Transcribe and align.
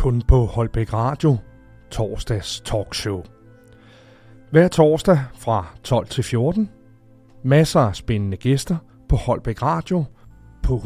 kun 0.00 0.22
på 0.28 0.46
Holbæk 0.46 0.92
Radio, 0.92 1.36
torsdags 1.90 2.60
talkshow. 2.60 3.22
Hver 4.50 4.68
torsdag 4.68 5.18
fra 5.38 5.66
12 5.84 6.06
til 6.06 6.24
14. 6.24 6.70
Masser 7.44 7.80
af 7.80 7.96
spændende 7.96 8.36
gæster 8.36 8.76
på 9.08 9.16
Holbæk 9.16 9.62
Radio 9.62 10.04
på 10.62 10.76
104,7 10.76 10.82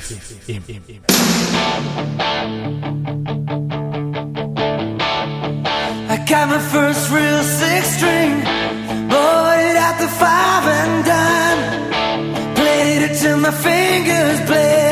FM. 0.00 0.52
I 6.14 6.16
got 6.32 6.46
my 6.54 6.60
first 6.74 7.12
real 7.12 7.44
six 7.44 7.84
string, 7.98 8.32
bought 9.10 9.58
it 9.68 9.76
at 9.88 9.96
the 10.02 10.10
five 10.22 10.64
and 10.80 11.04
dime. 11.10 11.62
Played 12.54 13.10
it 13.10 13.16
till 13.18 13.36
my 13.36 13.52
fingers 13.66 14.40
bled. 14.46 14.83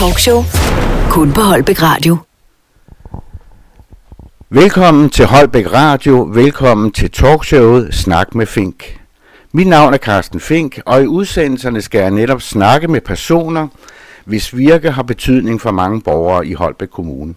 Talkshow. 0.00 0.42
Kun 1.10 1.32
på 1.32 1.40
Holbæk 1.40 1.82
Radio. 1.82 2.16
Velkommen 4.50 5.10
til 5.10 5.26
Holbæk 5.26 5.72
Radio, 5.72 6.22
velkommen 6.22 6.92
til 6.92 7.10
talkshowet 7.10 7.94
Snak 7.94 8.34
med 8.34 8.46
Fink. 8.46 9.00
Mit 9.52 9.66
navn 9.66 9.94
er 9.94 9.98
Carsten 9.98 10.40
Fink, 10.40 10.80
og 10.86 11.02
i 11.02 11.06
udsendelserne 11.06 11.82
skal 11.82 12.00
jeg 12.00 12.10
netop 12.10 12.42
snakke 12.42 12.88
med 12.88 13.00
personer, 13.00 13.68
hvis 14.24 14.56
virke 14.56 14.90
har 14.90 15.02
betydning 15.02 15.60
for 15.60 15.70
mange 15.70 16.00
borgere 16.00 16.46
i 16.46 16.52
Holbæk 16.52 16.88
Kommune. 16.88 17.34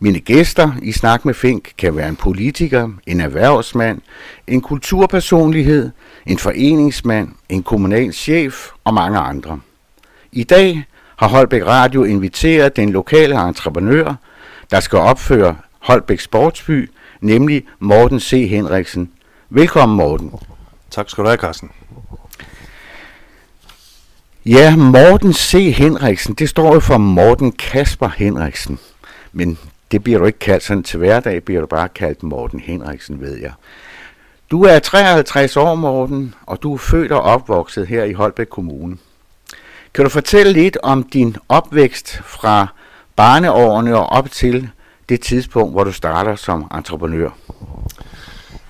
Mine 0.00 0.20
gæster 0.20 0.72
i 0.82 0.92
Snak 0.92 1.24
med 1.24 1.34
Fink 1.34 1.72
kan 1.78 1.96
være 1.96 2.08
en 2.08 2.16
politiker, 2.16 2.88
en 3.06 3.20
erhvervsmand, 3.20 4.00
en 4.46 4.60
kulturpersonlighed, 4.60 5.90
en 6.26 6.38
foreningsmand, 6.38 7.28
en 7.48 7.62
kommunal 7.62 8.12
chef 8.12 8.68
og 8.84 8.94
mange 8.94 9.18
andre. 9.18 9.60
I 10.32 10.44
dag 10.44 10.84
har 11.18 11.28
Holbæk 11.28 11.66
Radio 11.66 12.04
inviteret 12.04 12.76
den 12.76 12.90
lokale 12.90 13.48
entreprenør, 13.48 14.14
der 14.70 14.80
skal 14.80 14.98
opføre 14.98 15.56
Holbæk 15.78 16.20
Sportsby, 16.20 16.90
nemlig 17.20 17.64
Morten 17.78 18.20
C. 18.20 18.46
Henriksen. 18.50 19.10
Velkommen 19.50 19.96
Morten. 19.96 20.32
Tak 20.90 21.10
skal 21.10 21.24
du 21.24 21.28
have, 21.28 21.38
Carsten. 21.38 21.70
Ja, 24.46 24.76
Morten 24.76 25.32
C. 25.32 25.74
Henriksen, 25.76 26.34
det 26.34 26.48
står 26.48 26.74
jo 26.74 26.80
for 26.80 26.98
Morten 26.98 27.52
Kasper 27.52 28.08
Henriksen. 28.08 28.78
Men 29.32 29.58
det 29.90 30.04
bliver 30.04 30.18
du 30.18 30.24
ikke 30.24 30.38
kaldt 30.38 30.64
sådan 30.64 30.82
til 30.82 30.98
hverdag, 30.98 31.44
bliver 31.44 31.60
du 31.60 31.66
bare 31.66 31.88
kaldt 31.88 32.22
Morten 32.22 32.60
Henriksen, 32.60 33.20
ved 33.20 33.38
jeg. 33.38 33.52
Du 34.50 34.62
er 34.62 34.78
53 34.78 35.56
år, 35.56 35.74
Morten, 35.74 36.34
og 36.46 36.62
du 36.62 36.74
er 36.74 36.78
født 36.78 37.12
og 37.12 37.20
opvokset 37.20 37.86
her 37.86 38.04
i 38.04 38.12
Holbæk 38.12 38.46
Kommune. 38.46 38.96
Kan 39.98 40.04
du 40.04 40.10
fortælle 40.10 40.52
lidt 40.52 40.76
om 40.82 41.02
din 41.02 41.36
opvækst 41.48 42.20
fra 42.24 42.66
barneårene 43.16 43.96
og 43.96 44.06
op 44.06 44.30
til 44.30 44.68
det 45.08 45.20
tidspunkt, 45.20 45.72
hvor 45.72 45.84
du 45.84 45.92
starter 45.92 46.36
som 46.36 46.70
entreprenør? 46.74 47.30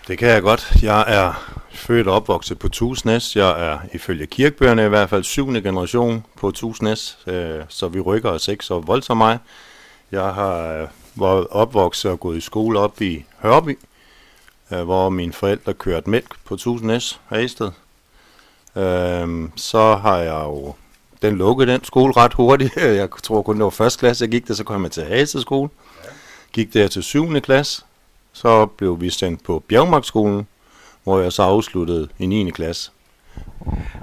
Det 0.07 0.19
kan 0.19 0.29
jeg 0.29 0.43
godt. 0.43 0.73
Jeg 0.83 1.05
er 1.07 1.59
født 1.71 2.09
og 2.09 2.15
opvokset 2.15 2.59
på 2.59 2.69
Tusnæs. 2.69 3.37
Jeg 3.37 3.71
er 3.71 3.79
ifølge 3.93 4.27
kirkebøgerne 4.27 4.85
i 4.85 4.89
hvert 4.89 5.11
fald 5.11 5.25
syvende 5.25 5.63
generation 5.63 6.25
på 6.37 6.51
Tusnæs, 6.51 7.19
øh, 7.27 7.61
så 7.69 7.89
vi 7.89 8.01
rykker 8.01 8.31
os 8.31 8.49
ikke 8.49 8.65
så 8.65 8.79
voldsomt 8.79 9.19
mig. 9.19 9.39
Jeg 10.13 10.35
har 10.35 10.81
øh, 10.83 10.89
været 11.15 11.47
opvokset 11.51 12.11
og 12.11 12.21
gået 12.21 12.37
i 12.37 12.41
skole 12.41 12.79
op 12.79 13.01
i 13.01 13.25
Hørby, 13.39 13.79
øh, 14.73 14.83
hvor 14.83 15.09
mine 15.09 15.33
forældre 15.33 15.75
kørte 15.75 16.11
mælk 16.11 16.35
på 16.45 16.57
Tusnæs 16.57 17.21
Hasted. 17.27 17.71
Øh, 18.77 19.49
så 19.57 19.95
har 19.95 20.17
jeg 20.17 20.43
jo 20.45 20.75
den 21.23 21.37
lukkede 21.37 21.73
den 21.73 21.85
skole 21.85 22.13
ret 22.17 22.35
hurtigt. 22.35 22.77
Jeg 23.01 23.09
tror 23.23 23.43
kun 23.43 23.57
det 23.57 23.65
var 23.65 23.71
første 23.71 23.99
klasse, 23.99 24.25
jeg 24.25 24.31
gik 24.31 24.49
der, 24.49 24.55
så 24.55 24.65
kom 24.65 24.83
jeg 24.83 24.91
til 24.91 25.05
Hasted 25.05 25.41
skole. 25.41 25.69
Gik 26.53 26.75
der 26.75 26.89
til 26.89 27.03
7. 27.03 27.41
klasse, 27.41 27.83
så 28.33 28.67
blev 28.67 29.01
vi 29.01 29.11
sendt 29.11 29.45
på 29.45 29.63
Bjergmarkskolen, 29.69 30.47
hvor 31.05 31.21
jeg 31.21 31.33
så 31.33 31.43
afsluttede 31.43 32.09
i 32.19 32.27
9. 32.27 32.51
klasse. 32.51 32.91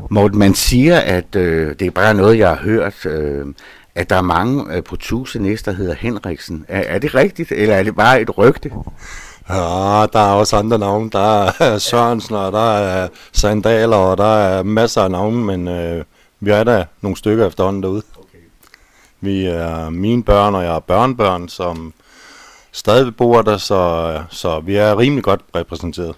Morten, 0.10 0.40
man 0.40 0.56
siger, 0.56 1.00
at 1.00 1.36
øh, 1.36 1.76
det 1.80 1.88
er 1.88 1.92
bare 1.92 2.14
noget, 2.14 2.38
jeg 2.38 2.50
har 2.50 2.64
hørt, 2.64 3.06
øh, 3.06 3.46
at 3.96 4.10
der 4.10 4.16
er 4.16 4.22
mange 4.22 4.76
øh, 4.76 4.84
på 4.84 4.96
Tusenæs, 4.96 5.64
der 5.64 5.72
hedder 5.72 5.96
Henriksen. 5.96 6.66
Er, 6.68 6.80
er 6.80 7.00
det 7.00 7.16
rigtigt, 7.16 7.52
eller 7.52 7.76
er 7.76 7.84
det 7.84 7.96
bare 7.96 8.22
et 8.22 8.38
rygte? 8.38 8.72
Ja, 9.50 10.06
der 10.14 10.20
er 10.20 10.34
også 10.34 10.58
andre 10.58 10.80
navne. 10.80 11.10
Der 11.10 11.52
er 11.60 11.78
Sørensen, 11.88 12.36
og 12.36 12.52
der 12.52 12.78
er 12.78 13.08
Sandaler, 13.32 13.98
og 13.98 14.18
der 14.18 14.36
er 14.36 14.64
masser 14.64 15.02
af 15.02 15.12
navne, 15.12 15.46
men 15.46 15.68
øh, 15.68 16.04
vi 16.46 16.52
er 16.52 16.64
der 16.64 16.86
nogle 17.02 17.18
stykker 17.18 17.48
efterhånden 17.48 17.84
derude. 17.84 18.02
Okay. 18.18 18.38
Vi 19.22 19.46
er 19.46 19.90
mine 19.90 20.24
børn, 20.24 20.56
og 20.56 20.64
jeg 20.64 20.76
er 20.76 20.80
børnebørn, 20.80 21.48
som 21.48 21.94
stadig 22.72 23.16
bor 23.16 23.42
der, 23.42 23.58
så, 23.58 24.24
så 24.30 24.60
vi 24.60 24.76
er 24.76 24.98
rimelig 24.98 25.24
godt 25.24 25.42
repræsenteret. 25.56 26.16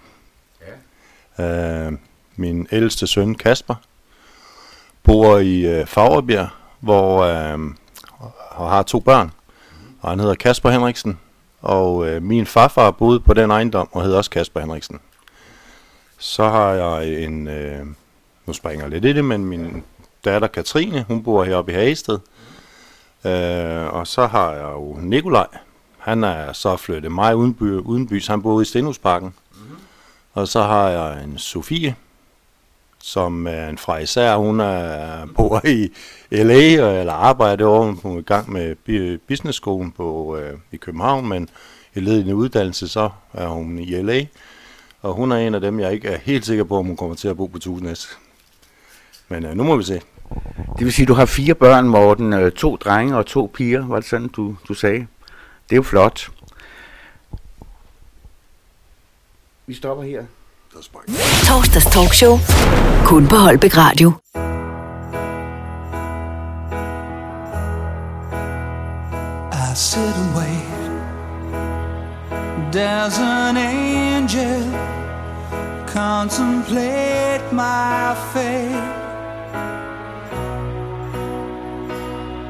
Ja. 1.40 1.86
Øh, 1.88 1.94
min 2.36 2.68
ældste 2.72 3.08
søn, 3.08 3.36
Kasper, 3.36 3.76
bor 5.04 5.38
i 5.38 5.66
øh, 5.66 5.86
Fagrebjerg, 5.86 6.50
hvor 6.80 7.24
øh, 7.24 7.60
og 8.50 8.70
har 8.70 8.84
to 8.84 9.00
børn. 9.00 9.32
Og 10.02 10.10
han 10.10 10.20
hedder 10.20 10.36
Kasper 10.36 10.70
Henriksen, 10.70 11.20
og 11.62 12.08
øh, 12.08 12.24
min 12.24 12.46
farfar 12.46 12.92
boede 12.92 13.20
på 13.20 13.34
den 13.34 13.52
ejendom 13.52 13.90
og 13.92 14.04
hedder 14.04 14.18
også 14.18 14.30
Kasper 14.30 14.60
Henriksen. 14.60 15.00
Så 16.18 16.50
har 16.50 16.72
jeg 16.72 17.24
en, 17.24 17.48
øh, 17.48 17.86
nu 18.46 18.54
springer 18.54 18.84
jeg 18.84 18.92
lidt 18.92 19.06
i 19.06 19.14
det, 19.14 19.26
men 19.26 19.46
min 19.46 19.84
datter 20.26 20.48
Katrine, 20.48 21.06
hun 21.08 21.24
bor 21.24 21.44
heroppe 21.44 21.72
i 21.72 21.76
Hagested. 21.76 22.20
Øh, 23.26 23.94
og 23.94 24.08
så 24.08 24.28
har 24.28 24.52
jeg 24.52 24.72
jo 24.74 24.98
Nikolaj, 25.02 25.48
han 25.98 26.24
er 26.24 26.54
så 26.54 26.78
flyttet 26.78 27.12
mig 27.12 27.36
uden, 27.36 27.54
by, 27.54 27.64
uden 27.64 28.22
han 28.28 28.42
boede 28.42 28.62
i 28.62 28.66
Stenhusparken. 28.66 29.34
Mm-hmm. 29.52 29.78
Og 30.34 30.48
så 30.48 30.62
har 30.62 30.90
jeg 30.90 31.24
en 31.24 31.38
Sofie, 31.38 31.96
som 33.00 33.48
er 33.48 33.70
en 33.70 33.78
fra 33.78 33.98
især, 33.98 34.36
hun 34.36 34.60
er, 34.60 35.26
bor 35.36 35.68
i 35.68 35.90
LA, 36.32 37.00
eller 37.00 37.14
arbejder 37.14 37.66
over, 37.66 37.92
hun 37.92 38.16
er 38.16 38.20
i 38.20 38.22
gang 38.22 38.52
med 38.52 39.18
businessskolen 39.18 39.92
på, 39.92 40.38
øh, 40.38 40.60
i 40.72 40.78
København, 40.78 41.28
men 41.28 41.50
i 41.96 42.00
ledende 42.00 42.30
i 42.30 42.34
uddannelse, 42.34 42.88
så 42.88 43.10
er 43.34 43.48
hun 43.48 43.80
i 43.80 44.02
LA. 44.02 44.26
Og 45.02 45.14
hun 45.14 45.32
er 45.32 45.36
en 45.36 45.56
af 45.56 45.62
dem, 45.62 45.80
jeg 45.80 45.94
ikke 45.94 46.08
er 46.08 46.18
helt 46.18 46.46
sikker 46.46 46.64
på, 46.64 46.78
om 46.78 46.86
hun 46.86 46.98
kommer 46.98 47.16
til 47.16 47.28
at 47.28 47.38
bo 47.38 47.46
på 47.46 47.60
Tusnæs. 47.60 48.18
Men 49.30 49.46
øh, 49.46 49.56
nu 49.56 49.64
må 49.64 49.76
vi 49.76 49.84
se. 49.84 50.02
Det 50.78 50.86
vil 50.86 50.94
sige, 50.94 51.04
at 51.04 51.08
du 51.08 51.14
har 51.14 51.26
fire 51.26 51.56
børn, 51.56 51.88
Morten. 51.88 52.34
Øh, 52.34 52.52
to 52.52 52.76
drenge 52.76 53.18
og 53.18 53.26
to 53.26 53.52
piger, 53.54 53.88
var 53.88 53.96
det 53.96 54.06
sådan, 54.06 54.28
du, 54.28 54.56
du 54.68 54.74
sagde? 54.74 55.08
Det 55.70 55.72
er 55.72 55.76
jo 55.76 55.84
flot. 55.84 56.30
Vi 59.68 59.74
stopper 59.74 60.04
her. 60.04 60.24
Torsdags 61.48 61.86
talkshow. 61.86 62.38
Kun 63.06 63.28
på 63.28 63.36
Holbæk 63.36 63.78
Radio. 63.78 64.12
I 69.54 69.76
sit 69.76 70.16
and 70.22 70.36
wait. 70.36 70.68
There's 72.72 73.20
an 73.20 73.58
angel 73.58 74.64
contemplate 75.88 77.52
my 77.52 78.16
fate. 78.34 79.07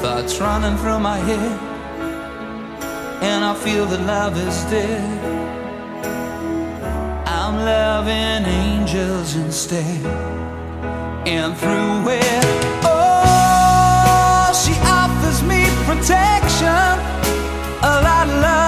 thoughts 0.00 0.40
running 0.40 0.76
through 0.78 1.00
my 1.00 1.18
head, 1.18 1.58
and 3.20 3.44
I 3.44 3.54
feel 3.54 3.84
that 3.86 4.00
love 4.06 4.36
is 4.38 4.62
dead, 4.70 5.02
I'm 7.26 7.56
loving 7.56 8.46
angels 8.46 9.34
instead. 9.34 10.04
And 11.26 11.56
through 11.56 12.12
it, 12.12 12.44
oh, 12.84 14.52
she 14.62 14.74
offers 15.00 15.42
me 15.42 15.66
protection, 15.84 16.94
a 17.82 17.94
lot 18.06 18.28
of 18.28 18.40
love 18.40 18.67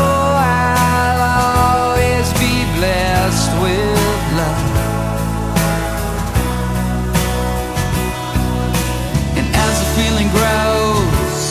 feeling 10.01 10.29
grows, 10.29 11.41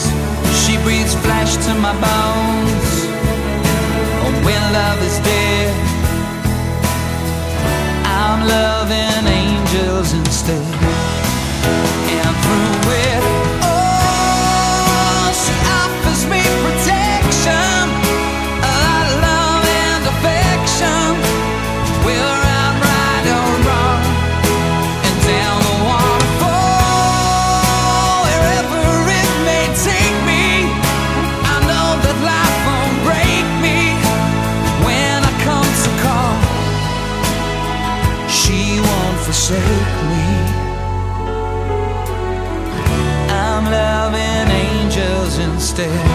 she 0.61 0.73
breathes 0.83 1.15
flesh 1.15 1.55
to 1.65 1.71
my 1.85 1.93
bones. 2.05 2.91
Oh, 4.23 4.33
when 4.45 4.63
love 4.79 4.99
is 5.09 5.17
dead, 5.31 5.73
I'm 8.19 8.39
loving 8.55 9.23
angels 9.41 10.13
instead. 10.13 10.90
Instead. 45.71 46.10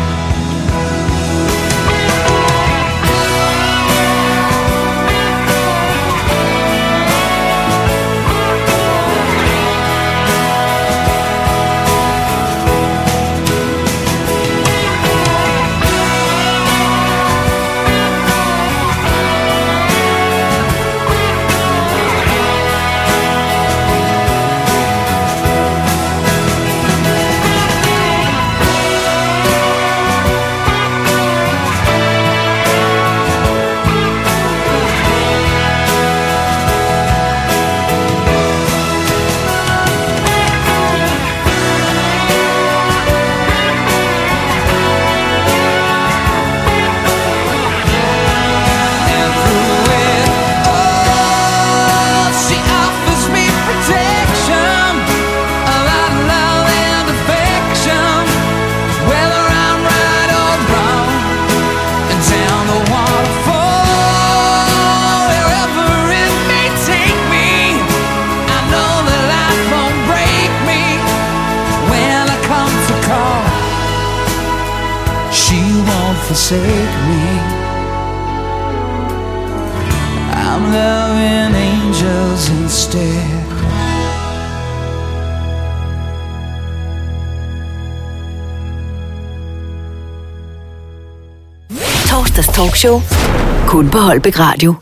Holbæk 94.16 94.38
Radio. 94.38 94.74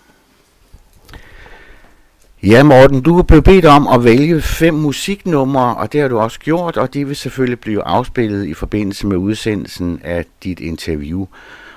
Ja, 2.42 2.62
Morten, 2.62 3.02
du 3.02 3.18
er 3.18 3.22
blevet 3.22 3.44
bedt 3.44 3.64
om 3.64 3.88
at 3.88 4.04
vælge 4.04 4.42
fem 4.42 4.74
musiknumre, 4.74 5.76
og 5.76 5.92
det 5.92 6.00
har 6.00 6.08
du 6.08 6.18
også 6.18 6.38
gjort, 6.40 6.76
og 6.76 6.94
de 6.94 7.06
vil 7.06 7.16
selvfølgelig 7.16 7.60
blive 7.60 7.82
afspillet 7.82 8.46
i 8.46 8.54
forbindelse 8.54 9.06
med 9.06 9.16
udsendelsen 9.16 10.00
af 10.04 10.24
dit 10.44 10.60
interview. 10.60 11.26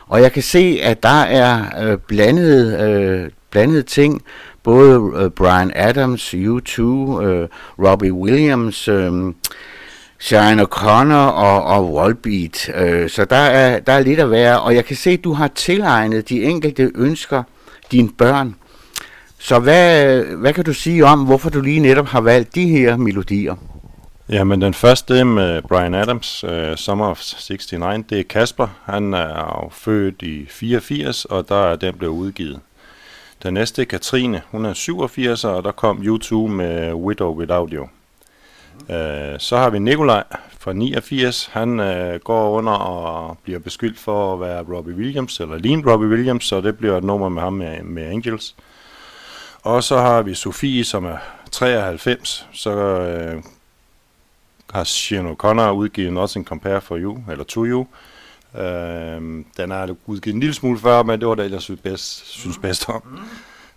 Og 0.08 0.22
jeg 0.22 0.32
kan 0.32 0.44
se, 0.44 0.80
at 0.84 1.04
der 1.04 1.22
er 1.22 1.66
øh, 1.84 1.98
blandede, 1.98 2.90
øh, 2.90 3.32
blandede 3.50 3.84
ting, 3.84 4.22
både 4.64 5.12
øh, 5.16 5.30
Brian 5.30 5.72
Adams, 5.76 6.34
U2, 6.34 6.82
øh, 6.82 7.48
Robbie 7.80 8.14
Williams, 8.14 8.88
øh, 8.88 9.12
Shine 10.20 10.64
O'Connor 10.64 11.32
og, 11.32 11.64
og 11.64 11.94
Wallbeat. 11.94 12.70
Øh, 12.76 13.10
så 13.10 13.26
der 13.26 13.36
er, 13.36 13.80
der 13.80 13.94
er 13.94 14.00
lidt 14.00 14.20
at 14.20 14.32
være, 14.32 14.62
og 14.62 14.76
jeg 14.76 14.86
kan 14.86 14.96
se, 14.96 15.10
at 15.10 15.24
du 15.24 15.34
har 15.34 15.48
tilegnet 15.48 16.30
de 16.30 16.44
enkelte 16.44 16.92
ønsker 16.96 17.44
dine 17.92 18.10
børn. 18.18 18.56
Så 19.40 19.60
hvad, 19.60 20.22
hvad 20.24 20.54
kan 20.54 20.66
du 20.66 20.74
sige 20.74 21.06
om, 21.06 21.26
hvorfor 21.26 21.50
du 21.50 21.62
lige 21.62 21.80
netop 21.80 22.08
har 22.08 22.22
valgt 22.22 22.56
de 22.56 22.68
her 22.68 22.98
melodier? 22.98 23.56
Jamen 24.30 24.62
den 24.62 24.74
første 24.74 25.26
med 25.26 25.62
Brian 25.62 25.96
Adams, 25.96 26.44
uh, 26.44 26.76
Summer 26.76 27.06
of 27.06 27.22
69, 27.50 28.06
det 28.10 28.20
er 28.20 28.24
Kasper. 28.30 28.68
Han 28.84 29.14
er 29.14 29.62
jo 29.64 29.70
født 29.72 30.22
i 30.22 30.46
84, 30.50 31.26
og 31.26 31.50
der 31.50 31.66
er 31.66 31.76
den 31.76 31.94
blevet 31.98 32.14
udgivet. 32.14 32.60
Den 33.44 33.54
næste 33.54 33.82
er 33.82 33.86
Katrine, 33.86 34.42
hun 34.52 34.66
er 34.66 34.74
87, 34.74 35.44
og 35.44 35.64
der 35.64 35.72
kom 35.72 35.98
U2 35.98 36.36
med 36.36 36.94
Widow 36.94 37.36
Without 37.36 37.70
You. 37.74 37.88
Øh, 38.90 39.40
så 39.40 39.58
har 39.58 39.70
vi 39.70 39.80
Nikolaj 39.80 40.24
fra 40.60 40.74
89. 40.74 41.50
Han 41.54 41.80
øh, 41.80 42.20
går 42.20 42.50
under 42.50 42.72
og 42.72 43.38
bliver 43.44 43.60
beskyldt 43.60 44.00
for 44.00 44.34
at 44.34 44.40
være 44.40 44.76
Robbie 44.76 44.96
Williams, 44.96 45.40
eller 45.40 45.58
ligne 45.58 45.92
Robbie 45.92 46.10
Williams, 46.10 46.46
så 46.46 46.62
det 46.62 46.78
bliver 46.78 46.98
et 46.98 47.04
nummer 47.04 47.30
med 47.30 47.42
ham 47.42 47.54
med, 47.54 47.84
med 47.84 48.04
Angels. 48.04 48.56
Og 49.62 49.84
så 49.84 49.98
har 49.98 50.22
vi 50.22 50.34
Sofie, 50.34 50.84
som 50.84 51.06
er 51.06 51.18
93. 51.52 52.48
Så 52.52 52.72
øh, 52.72 53.44
har 54.74 54.84
Sean 54.84 55.32
O'Connor 55.32 55.70
udgivet 55.70 56.14
Nothing 56.14 56.46
Compare 56.46 56.82
for 56.82 56.98
You, 56.98 57.24
eller 57.32 57.44
To 57.44 57.66
You. 57.66 57.88
Øh, 58.58 59.22
den 59.58 59.72
er 59.72 59.96
udgivet 60.06 60.34
en 60.34 60.40
lille 60.40 60.54
smule 60.54 60.80
før, 60.80 61.04
men 61.04 61.20
det 61.20 61.28
var 61.28 61.36
det, 61.36 61.52
jeg 61.52 61.62
synes 61.62 61.82
bedst, 61.82 62.28
synes 62.28 62.58
bedst 62.58 62.90
om. 62.90 63.02
Mm. 63.06 63.18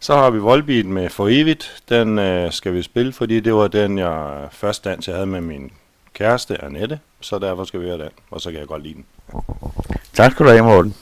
Så 0.03 0.15
har 0.15 0.31
vi 0.31 0.39
Volbeat 0.39 0.87
med 0.87 1.11
For 1.11 1.29
Evigt. 1.29 1.83
Den 1.89 2.19
øh, 2.19 2.53
skal 2.53 2.75
vi 2.75 2.83
spille, 2.83 3.13
fordi 3.13 3.41
det 3.41 3.55
var 3.55 3.69
den, 3.69 3.99
jeg 3.99 4.41
øh, 4.43 4.51
først 4.53 4.85
dans, 4.85 5.09
jeg 5.09 5.15
havde 5.17 5.27
med 5.27 5.41
min 5.41 5.71
kæreste, 6.15 6.65
Annette. 6.65 7.01
Så 7.21 7.39
derfor 7.39 7.65
skal 7.65 7.81
vi 7.81 7.85
høre 7.87 7.99
den, 7.99 8.09
og 8.31 8.41
så 8.41 8.51
kan 8.51 8.61
jeg 8.61 8.69
godt 8.69 8.83
lide 8.83 8.95
den. 8.95 9.05
Tak 10.15 10.33
skal 10.33 10.47
du 10.47 10.51
have, 10.51 10.65
Morten. 10.65 10.95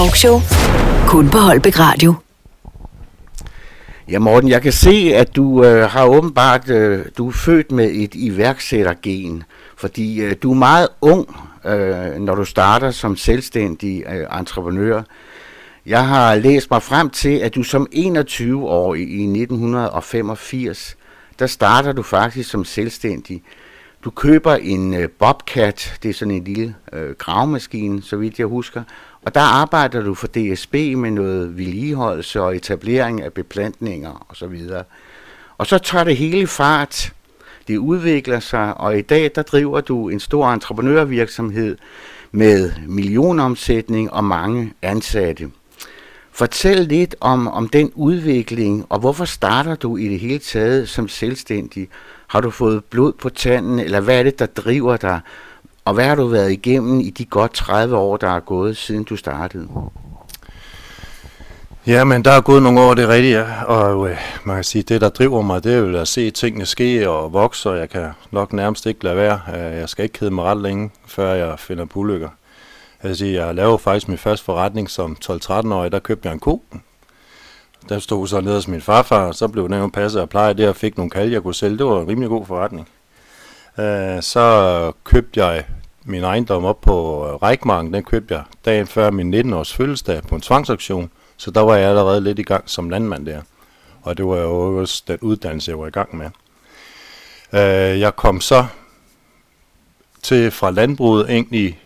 Talkshow. 0.00 0.40
Kun 1.06 1.30
på 1.30 1.38
Holbæk 1.38 1.78
Radio. 1.78 2.14
Ja, 4.10 4.18
Morten, 4.18 4.50
jeg 4.50 4.62
kan 4.62 4.72
se, 4.72 5.12
at 5.14 5.36
du 5.36 5.64
øh, 5.64 5.90
har 5.90 6.06
åbenbart, 6.06 6.70
øh, 6.70 7.06
du 7.18 7.28
er 7.28 7.32
født 7.32 7.72
med 7.72 7.90
et 7.92 8.14
iværksættergen, 8.14 9.42
fordi 9.76 10.20
øh, 10.20 10.34
du 10.42 10.50
er 10.50 10.54
meget 10.54 10.88
ung, 11.00 11.36
øh, 11.64 12.16
når 12.16 12.34
du 12.34 12.44
starter 12.44 12.90
som 12.90 13.16
selvstændig 13.16 14.04
øh, 14.12 14.38
entreprenør. 14.38 15.02
Jeg 15.86 16.06
har 16.06 16.34
læst 16.34 16.70
mig 16.70 16.82
frem 16.82 17.10
til, 17.10 17.38
at 17.38 17.54
du 17.54 17.62
som 17.62 17.86
21-årig 17.94 19.08
i 19.10 19.22
1985, 19.22 20.96
der 21.38 21.46
starter 21.46 21.92
du 21.92 22.02
faktisk 22.02 22.50
som 22.50 22.64
selvstændig. 22.64 23.42
Du 24.04 24.10
køber 24.10 24.54
en 24.54 24.94
øh, 24.94 25.08
Bobcat, 25.08 25.98
det 26.02 26.08
er 26.08 26.14
sådan 26.14 26.34
en 26.34 26.44
lille 26.44 26.74
øh, 26.92 27.10
gravemaskine, 27.10 28.02
så 28.02 28.16
vidt 28.16 28.38
jeg 28.38 28.46
husker, 28.46 28.82
og 29.22 29.34
der 29.34 29.40
arbejder 29.40 30.02
du 30.02 30.14
for 30.14 30.26
DSB 30.26 30.74
med 30.74 31.10
noget 31.10 31.56
vedligeholdelse 31.58 32.42
og 32.42 32.56
etablering 32.56 33.22
af 33.22 33.32
beplantninger 33.32 34.26
osv. 34.28 34.60
Og 35.58 35.66
så 35.66 35.78
tager 35.78 36.04
det 36.04 36.16
hele 36.16 36.46
fart. 36.46 37.12
Det 37.68 37.76
udvikler 37.76 38.40
sig, 38.40 38.76
og 38.76 38.98
i 38.98 39.02
dag 39.02 39.30
der 39.34 39.42
driver 39.42 39.80
du 39.80 40.08
en 40.08 40.20
stor 40.20 40.52
entreprenørvirksomhed 40.52 41.76
med 42.32 42.72
millionomsætning 42.86 44.12
og 44.12 44.24
mange 44.24 44.72
ansatte. 44.82 45.50
Fortæl 46.32 46.76
lidt 46.76 47.16
om, 47.20 47.48
om 47.48 47.68
den 47.68 47.92
udvikling, 47.94 48.86
og 48.88 49.00
hvorfor 49.00 49.24
starter 49.24 49.74
du 49.74 49.96
i 49.96 50.08
det 50.08 50.20
hele 50.20 50.38
taget 50.38 50.88
som 50.88 51.08
selvstændig? 51.08 51.88
Har 52.30 52.40
du 52.40 52.50
fået 52.50 52.84
blod 52.84 53.12
på 53.12 53.28
tanden, 53.28 53.78
eller 53.78 54.00
hvad 54.00 54.18
er 54.18 54.22
det, 54.22 54.38
der 54.38 54.46
driver 54.46 54.96
dig? 54.96 55.20
Og 55.84 55.94
hvad 55.94 56.04
har 56.04 56.14
du 56.14 56.26
været 56.26 56.52
igennem 56.52 57.00
i 57.00 57.10
de 57.10 57.24
godt 57.24 57.54
30 57.54 57.96
år, 57.96 58.16
der 58.16 58.30
er 58.30 58.40
gået, 58.40 58.76
siden 58.76 59.04
du 59.04 59.16
startede? 59.16 59.68
Ja, 61.86 62.04
men 62.04 62.24
der 62.24 62.30
er 62.30 62.40
gået 62.40 62.62
nogle 62.62 62.80
år, 62.80 62.94
det 62.94 63.04
er 63.04 63.08
rigtigt, 63.08 63.36
ja. 63.36 63.64
Og 63.64 64.10
øh, 64.10 64.16
man 64.44 64.56
kan 64.56 64.64
sige, 64.64 64.82
det 64.82 65.00
der 65.00 65.08
driver 65.08 65.42
mig, 65.42 65.64
det 65.64 65.74
er 65.74 65.78
jo 65.78 65.98
at 65.98 66.08
se 66.08 66.30
tingene 66.30 66.66
ske 66.66 67.10
og 67.10 67.32
vokse, 67.32 67.70
og 67.70 67.78
jeg 67.78 67.90
kan 67.90 68.08
nok 68.30 68.52
nærmest 68.52 68.86
ikke 68.86 69.04
lade 69.04 69.16
være. 69.16 69.40
Øh, 69.54 69.78
jeg 69.78 69.88
skal 69.88 70.02
ikke 70.02 70.18
kede 70.18 70.30
mig 70.30 70.44
ret 70.44 70.62
længe, 70.62 70.90
før 71.06 71.32
jeg 71.32 71.58
finder 71.58 71.84
på 71.84 71.98
ulykker. 71.98 72.28
Jeg 73.02 73.08
vil 73.08 73.16
sige, 73.16 73.44
jeg 73.44 73.54
lavede 73.54 73.78
faktisk 73.78 74.08
min 74.08 74.18
første 74.18 74.44
forretning 74.44 74.90
som 74.90 75.16
12-13-årig, 75.24 75.92
der 75.92 75.98
købte 75.98 76.28
jeg 76.28 76.32
en 76.32 76.40
ko. 76.40 76.64
Der 77.88 77.98
stod 77.98 78.26
så 78.26 78.40
nede 78.40 78.54
hos 78.54 78.68
min 78.68 78.80
farfar, 78.80 79.26
og 79.26 79.34
så 79.34 79.48
blev 79.48 79.68
den 79.68 79.78
jo 79.78 79.90
passet 79.92 80.22
og 80.22 80.28
plejet 80.28 80.58
der, 80.58 80.68
og 80.68 80.76
fik 80.76 80.96
nogle 80.96 81.10
kalve, 81.10 81.32
jeg 81.32 81.42
kunne 81.42 81.54
sælge. 81.54 81.78
Det 81.78 81.86
var 81.86 82.00
en 82.00 82.08
rimelig 82.08 82.28
god 82.28 82.46
forretning. 82.46 82.88
Øh, 83.78 84.22
Så 84.22 84.92
købte 85.04 85.44
jeg 85.44 85.64
min 86.04 86.24
ejendom 86.24 86.64
op 86.64 86.80
på 86.80 87.26
øh, 87.28 87.34
Rækmarken, 87.34 87.94
den 87.94 88.04
købte 88.04 88.34
jeg 88.34 88.42
dagen 88.64 88.86
før 88.86 89.10
min 89.10 89.34
19-års 89.34 89.74
fødselsdag 89.74 90.22
på 90.22 90.34
en 90.34 90.40
tvangsauktion. 90.40 91.10
Så 91.36 91.50
der 91.50 91.60
var 91.60 91.76
jeg 91.76 91.88
allerede 91.88 92.20
lidt 92.20 92.38
i 92.38 92.42
gang 92.42 92.64
som 92.66 92.90
landmand 92.90 93.26
der. 93.26 93.40
Og 94.02 94.16
det 94.16 94.26
var 94.26 94.36
jo 94.36 94.80
også 94.80 95.02
den 95.08 95.18
uddannelse, 95.20 95.70
jeg 95.70 95.78
var 95.78 95.86
i 95.86 95.90
gang 95.90 96.16
med. 96.16 96.26
Øh, 97.52 98.00
Jeg 98.00 98.16
kom 98.16 98.40
så 98.40 98.66
til 100.22 100.50
fra 100.50 100.70
landbruget 100.70 101.28
ind 101.30 101.54
i, 101.54 101.76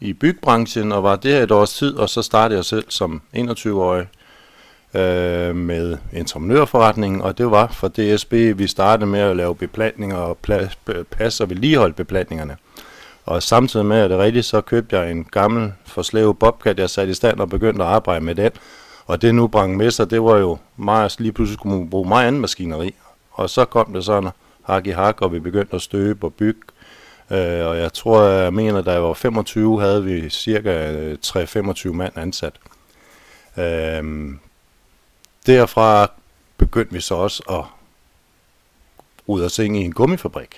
i 0.00 0.12
byggebranchen, 0.12 0.92
og 0.92 1.02
var 1.02 1.16
der 1.16 1.42
et 1.42 1.50
års 1.50 1.72
tid, 1.72 1.96
og 1.96 2.08
så 2.08 2.22
startede 2.22 2.56
jeg 2.58 2.64
selv 2.64 2.84
som 2.88 3.22
21-årig 3.36 4.06
øh, 4.94 5.56
med 5.56 5.98
entreprenørforretningen, 6.12 7.22
og 7.22 7.38
det 7.38 7.50
var 7.50 7.66
for 7.66 7.88
DSB, 7.88 8.32
vi 8.32 8.66
startede 8.66 9.10
med 9.10 9.20
at 9.20 9.36
lave 9.36 9.54
beplantninger 9.54 10.16
og 10.16 10.38
pla- 10.48 11.02
passe 11.10 11.44
og 11.44 11.50
vedligeholde 11.50 11.94
beplantningerne. 11.94 12.56
Og 13.26 13.42
samtidig 13.42 13.86
med, 13.86 13.96
at 13.96 14.10
det 14.10 14.18
rigtigt, 14.18 14.46
så 14.46 14.60
købte 14.60 14.98
jeg 14.98 15.10
en 15.10 15.24
gammel 15.24 15.72
forslavet 15.86 16.38
Bobcat, 16.38 16.78
jeg 16.78 16.90
satte 16.90 17.10
i 17.10 17.14
stand 17.14 17.40
og 17.40 17.48
begyndte 17.48 17.84
at 17.84 17.90
arbejde 17.90 18.24
med 18.24 18.34
den. 18.34 18.50
Og 19.06 19.22
det 19.22 19.34
nu 19.34 19.46
brang 19.46 19.76
med 19.76 19.90
sig, 19.90 20.10
det 20.10 20.22
var 20.22 20.36
jo 20.36 20.58
meget, 20.76 21.20
lige 21.20 21.32
pludselig 21.32 21.58
skulle 21.58 21.78
man 21.78 21.90
bruge 21.90 22.08
meget 22.08 22.26
anden 22.26 22.40
maskineri. 22.40 22.94
Og 23.30 23.50
så 23.50 23.64
kom 23.64 23.92
det 23.92 24.04
sådan 24.04 24.30
hak 24.64 24.86
i 24.86 24.90
hak, 24.90 25.22
og 25.22 25.32
vi 25.32 25.38
begyndte 25.38 25.76
at 25.76 25.82
støbe 25.82 26.26
og 26.26 26.34
bygge. 26.34 26.60
Øh, 27.30 27.66
og 27.66 27.78
jeg 27.78 27.92
tror, 27.92 28.22
jeg 28.22 28.54
mener, 28.54 28.82
da 28.82 28.92
jeg 28.92 29.02
var 29.02 29.14
25, 29.14 29.80
havde 29.80 30.04
vi 30.04 30.30
cirka 30.30 30.92
øh, 30.92 31.18
3-25 31.26 31.92
mand 31.92 32.12
ansat. 32.16 32.52
Øh, 33.58 34.04
derfra 35.52 36.10
begyndte 36.56 36.92
vi 36.92 37.00
så 37.00 37.14
også 37.14 37.42
at 37.50 37.64
rydde 39.28 39.46
os 39.46 39.58
ind 39.58 39.76
i 39.76 39.80
en 39.80 39.92
gummifabrik, 39.92 40.56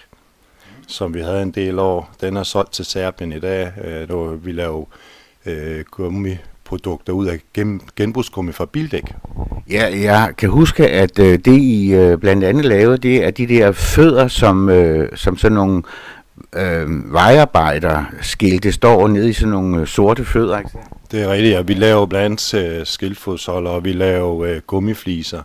som 0.89 1.15
vi 1.15 1.21
havde 1.21 1.43
en 1.43 1.51
del 1.51 1.79
år. 1.79 2.11
Den 2.21 2.37
er 2.37 2.43
solgt 2.43 2.73
til 2.73 2.85
Serbien 2.85 3.33
i 3.33 3.41
dag. 3.41 3.73
Øh, 3.85 4.09
der 4.09 4.15
var- 4.15 4.35
vi 4.35 4.53
laver 4.53 4.85
øh, 5.47 5.85
gummiprodukter 5.91 7.13
ud 7.13 7.27
af 7.27 7.41
gen, 7.55 7.81
genbrugsgummi 7.97 8.53
fra 8.53 8.65
bildæk. 8.67 9.15
Ja, 9.71 10.01
jeg 10.03 10.33
kan 10.39 10.49
huske, 10.51 10.89
at 10.89 11.19
øh, 11.19 11.39
det 11.39 11.59
I 11.59 11.93
øh, 11.95 12.19
blandt 12.19 12.45
andet 12.45 12.65
lavede, 12.65 12.99
det 12.99 13.25
er 13.25 13.31
de 13.31 13.47
der 13.47 13.73
fødder, 13.73 14.29
som, 14.29 14.69
øh, 14.69 15.17
som 15.17 15.37
sådan 15.37 15.55
nogle 15.55 15.83
øh, 16.53 17.13
vejarbejderskilte 17.13 18.73
står 18.73 19.09
nede 19.09 19.29
i 19.31 19.33
sådan 19.33 19.51
nogle 19.53 19.81
øh, 19.81 19.87
sorte 19.87 20.25
fødder. 20.25 20.59
Ikke? 20.59 20.71
Det 21.11 21.23
er 21.23 21.33
rigtigt, 21.33 21.55
ja. 21.55 21.61
Vi 21.61 21.75
laver 21.75 22.07
blandt 22.07 22.55
andet 22.55 22.79
øh, 22.79 22.87
skildfodsholder, 22.87 23.71
og 23.71 23.85
vi 23.85 23.93
laver 23.93 24.45
øh, 24.45 24.61
gummifliser. 24.67 25.43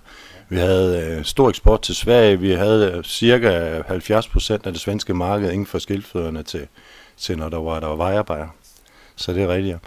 Vi 0.50 0.58
havde 0.58 1.18
øh, 1.18 1.24
stor 1.24 1.50
eksport 1.50 1.82
til 1.82 1.96
Sverige. 1.96 2.40
Vi 2.40 2.52
havde 2.52 2.92
øh, 2.92 3.04
cirka 3.04 3.82
70 3.88 4.28
procent 4.28 4.66
af 4.66 4.74
det 4.74 4.82
svenske 4.82 5.14
marked 5.14 5.52
inden 5.52 5.66
for 5.66 5.80
skildfødderne 5.80 6.44
til, 6.44 6.68
til 7.18 7.38
når 7.38 7.50
der 7.50 7.58
var, 7.58 7.80
der 7.80 7.88
var 7.88 7.96
vejarbejder. 7.96 8.48
Så 9.16 9.34
det 9.34 9.44
er 9.44 9.48
rigtigt, 9.48 9.74
ja. 9.74 9.78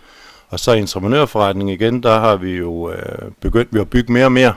Og 0.49 0.61
så 0.61 0.73
entreprenørforretning 0.73 1.71
igen, 1.71 2.03
der 2.03 2.19
har 2.19 2.37
vi 2.37 2.57
jo 2.57 2.91
øh, 2.91 3.31
begyndt 3.41 3.75
vi 3.75 3.81
at 3.81 3.91
bygge 3.91 4.13
mere 4.13 4.25
og 4.25 4.33
mere. 4.33 4.55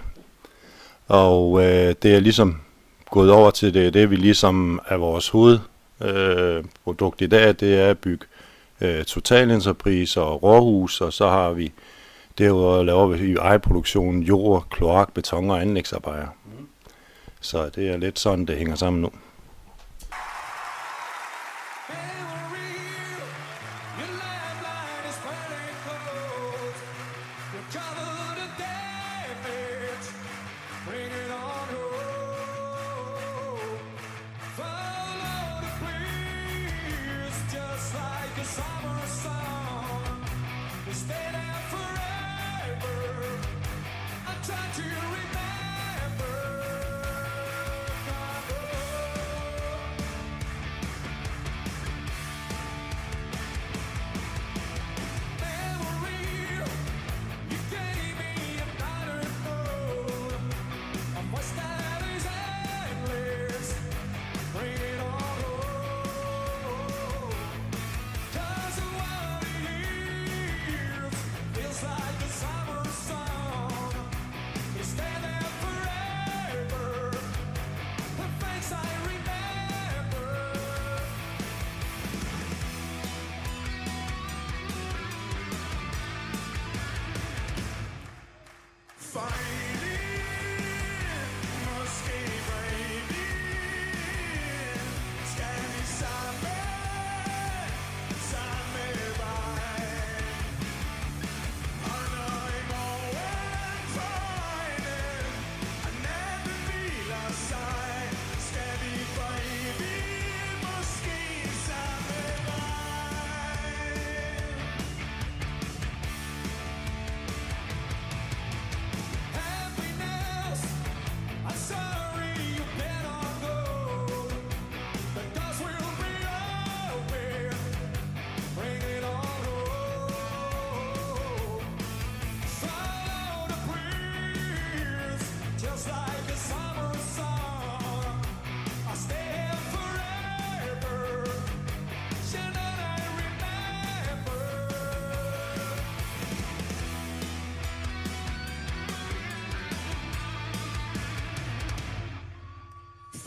Og 1.07 1.63
øh, 1.63 1.95
det 2.03 2.15
er 2.15 2.19
ligesom 2.19 2.61
gået 3.09 3.31
over 3.31 3.51
til 3.51 3.73
det, 3.73 3.93
det 3.93 4.09
vi 4.09 4.15
ligesom 4.15 4.81
er 4.87 4.97
vores 4.97 5.29
hovedprodukt 5.29 6.17
øh, 6.17 6.63
produkt 6.83 7.21
i 7.21 7.27
dag, 7.27 7.47
det 7.59 7.79
er 7.79 7.89
at 7.89 7.97
bygge 7.97 8.25
øh, 8.81 9.03
totalentreprise 9.03 10.21
og 10.21 10.43
råhus, 10.43 11.01
og 11.01 11.13
så 11.13 11.27
har 11.27 11.51
vi 11.51 11.71
derudover 12.37 12.83
laver 12.83 13.07
vi 13.07 13.31
i 13.31 13.35
ejeproduktionen 13.35 14.23
jord, 14.23 14.67
kloak, 14.69 15.13
beton 15.13 15.49
og 15.49 15.61
anlægsarbejder. 15.61 16.27
Så 17.41 17.69
det 17.75 17.89
er 17.89 17.97
lidt 17.97 18.19
sådan, 18.19 18.45
det 18.45 18.57
hænger 18.57 18.75
sammen 18.75 19.01
nu. 19.01 19.09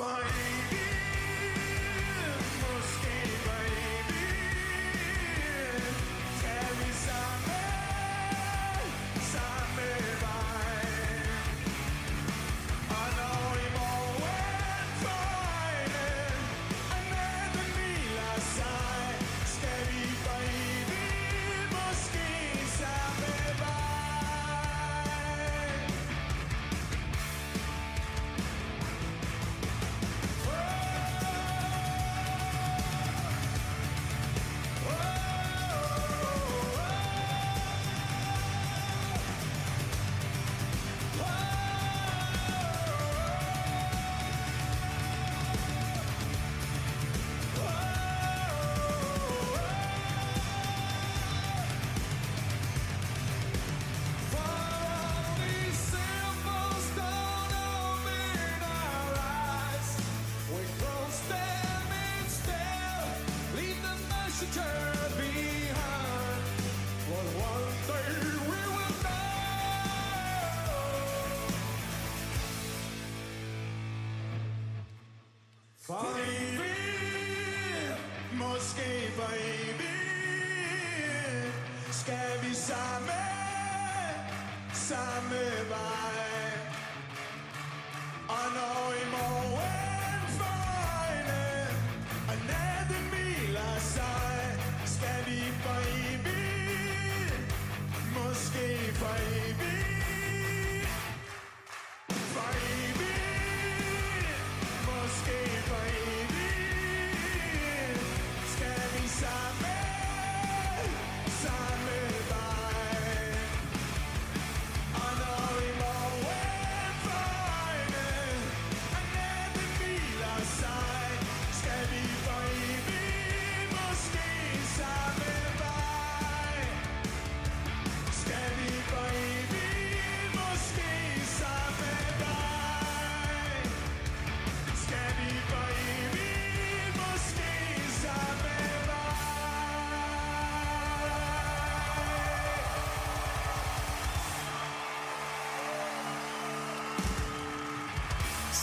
For 0.04 0.43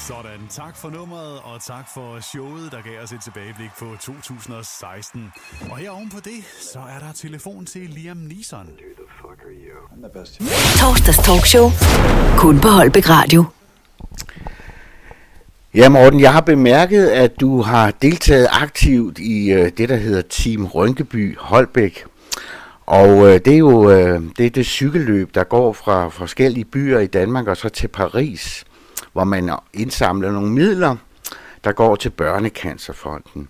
Sådan, 0.07 0.47
tak 0.49 0.77
for 0.77 0.89
nummeret, 0.89 1.39
og 1.43 1.61
tak 1.61 1.85
for 1.93 2.19
showet, 2.19 2.71
der 2.71 2.81
gav 2.81 3.03
os 3.03 3.11
et 3.11 3.21
tilbageblik 3.23 3.69
på 3.79 3.85
2016. 4.01 5.31
Og 5.71 5.77
her 5.77 5.89
oven 5.89 6.09
på 6.09 6.19
det, 6.19 6.39
så 6.61 6.79
er 6.79 7.05
der 7.05 7.13
telefon 7.15 7.65
til 7.65 7.81
Liam 7.81 8.17
Neeson. 8.17 8.69
Torsdags 10.79 11.17
talkshow. 11.17 11.69
Kun 12.37 12.59
på 12.59 12.67
Holbæk 12.67 13.09
Radio. 13.09 13.45
Ja, 15.75 15.89
Morten, 15.89 16.19
jeg 16.19 16.33
har 16.33 16.41
bemærket, 16.41 17.07
at 17.07 17.39
du 17.39 17.61
har 17.61 17.91
deltaget 17.91 18.47
aktivt 18.51 19.19
i 19.19 19.51
øh, 19.51 19.71
det, 19.77 19.89
der 19.89 19.95
hedder 19.95 20.21
Team 20.21 20.65
Rynkeby 20.65 21.37
Holbæk. 21.37 22.05
Og 22.85 23.27
øh, 23.27 23.39
det 23.45 23.53
er 23.53 23.57
jo 23.57 23.89
øh, 23.89 24.21
det, 24.37 24.45
er 24.45 24.49
det 24.49 24.65
cykelløb, 24.65 25.35
der 25.35 25.43
går 25.43 25.73
fra 25.73 26.09
forskellige 26.09 26.65
byer 26.65 26.99
i 26.99 27.07
Danmark 27.07 27.47
og 27.47 27.57
så 27.57 27.69
til 27.69 27.87
Paris, 27.87 28.65
hvor 29.13 29.23
man 29.23 29.51
indsamler 29.73 30.31
nogle 30.31 30.51
midler, 30.51 30.95
der 31.63 31.71
går 31.71 31.95
til 31.95 32.09
Børnecancerfonden. 32.09 33.49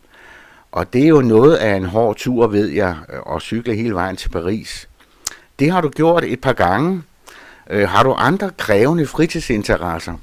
Og 0.72 0.94
det 0.94 1.04
er 1.04 1.08
jo 1.08 1.22
noget 1.22 1.56
af 1.56 1.76
en 1.76 1.86
hård 1.86 2.16
tur, 2.16 2.48
ved 2.48 2.68
jeg, 2.68 2.96
øh, 3.14 3.36
at 3.36 3.42
cykle 3.42 3.76
hele 3.76 3.94
vejen 3.94 4.16
til 4.16 4.30
Paris. 4.30 4.90
Det 5.60 5.72
har 5.72 5.82
du 5.82 5.90
gjort 5.90 6.24
et 6.24 6.42
par 6.42 6.54
gange. 6.54 7.04
Øh, 7.70 7.90
har 7.90 8.04
du 8.04 8.14
andre 8.14 8.50
krævende 8.58 9.08
fritidsinteresser? 9.08 10.14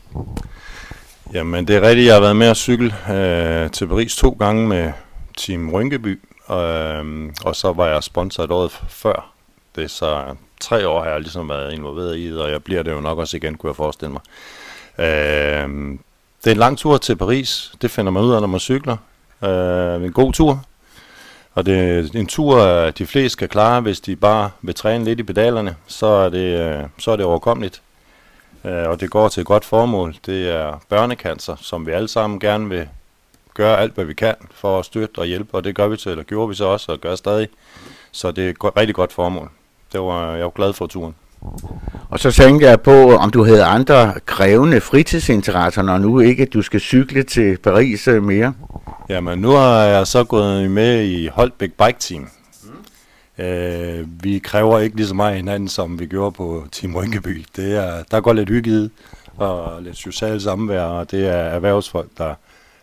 Jamen, 1.33 1.69
det 1.69 1.77
er 1.77 1.81
rigtigt. 1.81 2.07
Jeg 2.07 2.15
har 2.15 2.21
været 2.21 2.37
med 2.37 2.47
at 2.47 2.57
cykle 2.57 2.95
øh, 3.11 3.71
til 3.71 3.87
Paris 3.87 4.17
to 4.17 4.37
gange 4.39 4.69
med 4.69 4.93
Team 5.37 5.71
Rynkeby, 5.71 6.21
øh, 6.51 7.33
og 7.45 7.57
så 7.57 7.73
var 7.73 7.87
jeg 7.87 8.03
sponsor 8.03 8.45
et 8.45 8.51
år 8.51 8.69
før. 8.89 9.33
Det 9.77 9.85
er 9.85 9.89
så 9.89 10.25
tre 10.61 10.89
år 10.89 11.03
har 11.03 11.11
jeg 11.11 11.21
ligesom 11.21 11.49
været 11.49 11.73
involveret 11.73 12.17
i 12.17 12.31
det, 12.31 12.41
og 12.41 12.51
jeg 12.51 12.63
bliver 12.65 12.83
det 12.83 12.93
jo 12.93 13.01
nok 13.01 13.19
også 13.19 13.37
igen, 13.37 13.55
kunne 13.55 13.69
jeg 13.69 13.77
forestille 13.77 14.13
mig. 14.13 14.23
Øh, 14.99 15.69
det 16.45 16.47
er 16.47 16.51
en 16.51 16.57
lang 16.57 16.79
tur 16.79 16.97
til 16.97 17.17
Paris. 17.17 17.73
Det 17.83 17.91
finder 17.91 18.13
man 18.13 18.23
ud 18.23 18.33
af, 18.33 18.41
når 18.41 18.49
man 18.49 18.61
cykler. 18.61 18.97
Øh, 19.45 20.05
en 20.05 20.13
god 20.13 20.33
tur. 20.33 20.65
Og 21.55 21.67
det 21.67 21.79
er 21.79 22.19
en 22.19 22.27
tur, 22.27 22.61
de 22.91 23.07
fleste 23.07 23.39
kan 23.39 23.49
klare, 23.49 23.81
hvis 23.81 24.01
de 24.01 24.17
bare 24.17 24.51
vil 24.63 24.75
træne 24.75 25.05
lidt 25.05 25.21
i 25.21 25.23
pedalerne. 25.23 25.77
Så 25.87 26.07
er 26.07 26.29
det, 26.29 26.61
øh, 26.61 26.85
så 26.99 27.11
er 27.11 27.17
det 27.17 27.25
overkommeligt. 27.25 27.83
Øh, 28.65 28.89
og 28.89 29.01
det 29.01 29.11
går 29.11 29.29
til 29.29 29.41
et 29.41 29.47
godt 29.47 29.65
formål. 29.65 30.15
Det 30.27 30.51
er 30.51 30.81
børnecancer, 30.89 31.57
som 31.61 31.87
vi 31.87 31.93
alle 31.93 32.09
sammen 32.09 32.41
gerne 32.41 32.69
vil 32.69 32.89
gøre 33.55 33.79
alt, 33.79 33.95
hvad 33.95 34.05
vi 34.05 34.15
kan 34.15 34.35
for 34.51 34.79
at 34.79 34.85
støtte 34.85 35.19
og 35.19 35.27
hjælpe. 35.27 35.55
Og 35.55 35.65
det 35.65 35.75
gør 35.75 35.89
vi 35.89 35.97
til, 35.97 36.11
eller 36.11 36.25
gjorde 36.25 36.49
vi 36.49 36.55
så 36.55 36.65
også, 36.65 36.93
og 36.93 36.99
gør 36.99 37.17
stadig. 37.17 37.49
Så 38.13 38.31
det 38.31 38.47
er 38.47 38.51
et 38.51 38.77
rigtig 38.77 38.95
godt 38.95 39.13
formål. 39.13 39.51
Det 39.93 40.01
var, 40.01 40.35
jeg 40.35 40.45
var 40.45 40.51
glad 40.51 40.73
for 40.73 40.87
turen. 40.87 41.15
Og 42.09 42.19
så 42.19 42.31
tænkte 42.31 42.67
jeg 42.67 42.81
på, 42.81 43.17
om 43.17 43.31
du 43.31 43.45
havde 43.45 43.65
andre 43.65 44.15
krævende 44.27 44.81
fritidsinteresser, 44.81 45.83
når 45.83 45.99
nu 45.99 46.21
ikke 46.21 46.47
du 46.47 46.63
skal 46.63 46.81
cykle 46.81 47.23
til 47.23 47.59
Paris 47.59 48.09
øh, 48.09 48.23
mere. 48.23 48.55
Jamen, 49.09 49.39
nu 49.39 49.51
har 49.51 49.83
jeg 49.83 50.07
så 50.07 50.25
gået 50.25 50.71
med 50.71 51.05
i 51.05 51.27
Holbæk 51.27 51.73
Bike 51.73 51.99
Team. 51.99 52.29
Mm. 53.39 53.45
Øh, 53.45 54.07
vi 54.23 54.39
kræver 54.39 54.79
ikke 54.79 54.97
lige 54.97 55.07
så 55.07 55.15
meget 55.15 55.37
hinanden, 55.37 55.69
som 55.69 56.01
vi 56.01 56.07
gjorde 56.07 56.33
på 56.33 56.65
Team 56.73 56.97
Rynkeby. 56.97 57.45
Det 57.57 57.77
er, 57.77 58.03
der 58.11 58.21
går 58.21 58.33
lidt 58.33 58.49
hygge 58.49 58.91
og 59.37 59.83
lidt 59.83 59.97
socialt 59.97 60.43
samvær, 60.43 60.83
og 60.83 61.11
det 61.11 61.27
er 61.27 61.33
erhvervsfolk, 61.33 62.09
der 62.19 62.35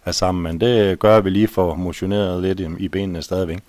er 0.06 0.12
sammen. 0.12 0.44
Men 0.44 0.62
det 0.62 1.00
gør, 1.00 1.20
vi 1.22 1.30
lige 1.30 1.48
får 1.48 1.76
motioneret 1.76 2.42
lidt 2.42 2.60
i, 2.60 2.68
i 2.78 2.88
benene 2.88 3.22
stadigvæk. 3.22 3.60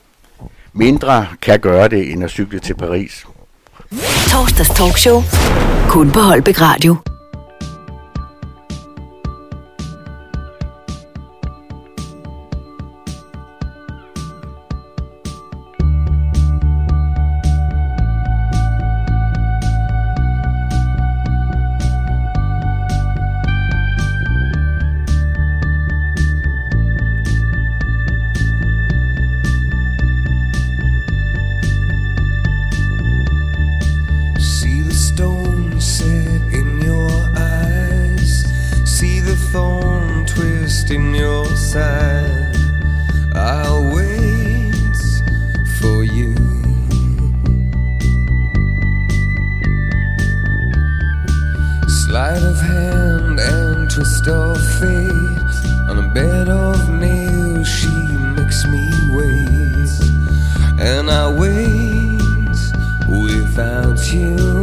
Mindre 0.72 1.26
kan 1.42 1.60
gøre 1.60 1.88
det, 1.88 2.12
end 2.12 2.24
at 2.24 2.30
cykle 2.30 2.58
til 2.58 2.74
Paris. 2.74 3.26
Torsdags 4.30 4.68
talkshow. 4.68 5.22
Kun 5.88 6.10
på 6.10 6.20
Holbæk 6.20 6.60
Radio. 6.60 7.15
twist 53.96 54.28
of 54.28 54.58
fate 54.78 55.56
on 55.88 55.96
a 55.96 56.08
bed 56.12 56.50
of 56.50 56.90
nails. 56.90 57.66
She 57.66 57.88
makes 58.36 58.66
me 58.66 58.90
wait. 59.10 59.88
And 60.78 61.10
I 61.10 61.32
wait 61.32 62.20
without 63.08 64.12
you. 64.12 64.55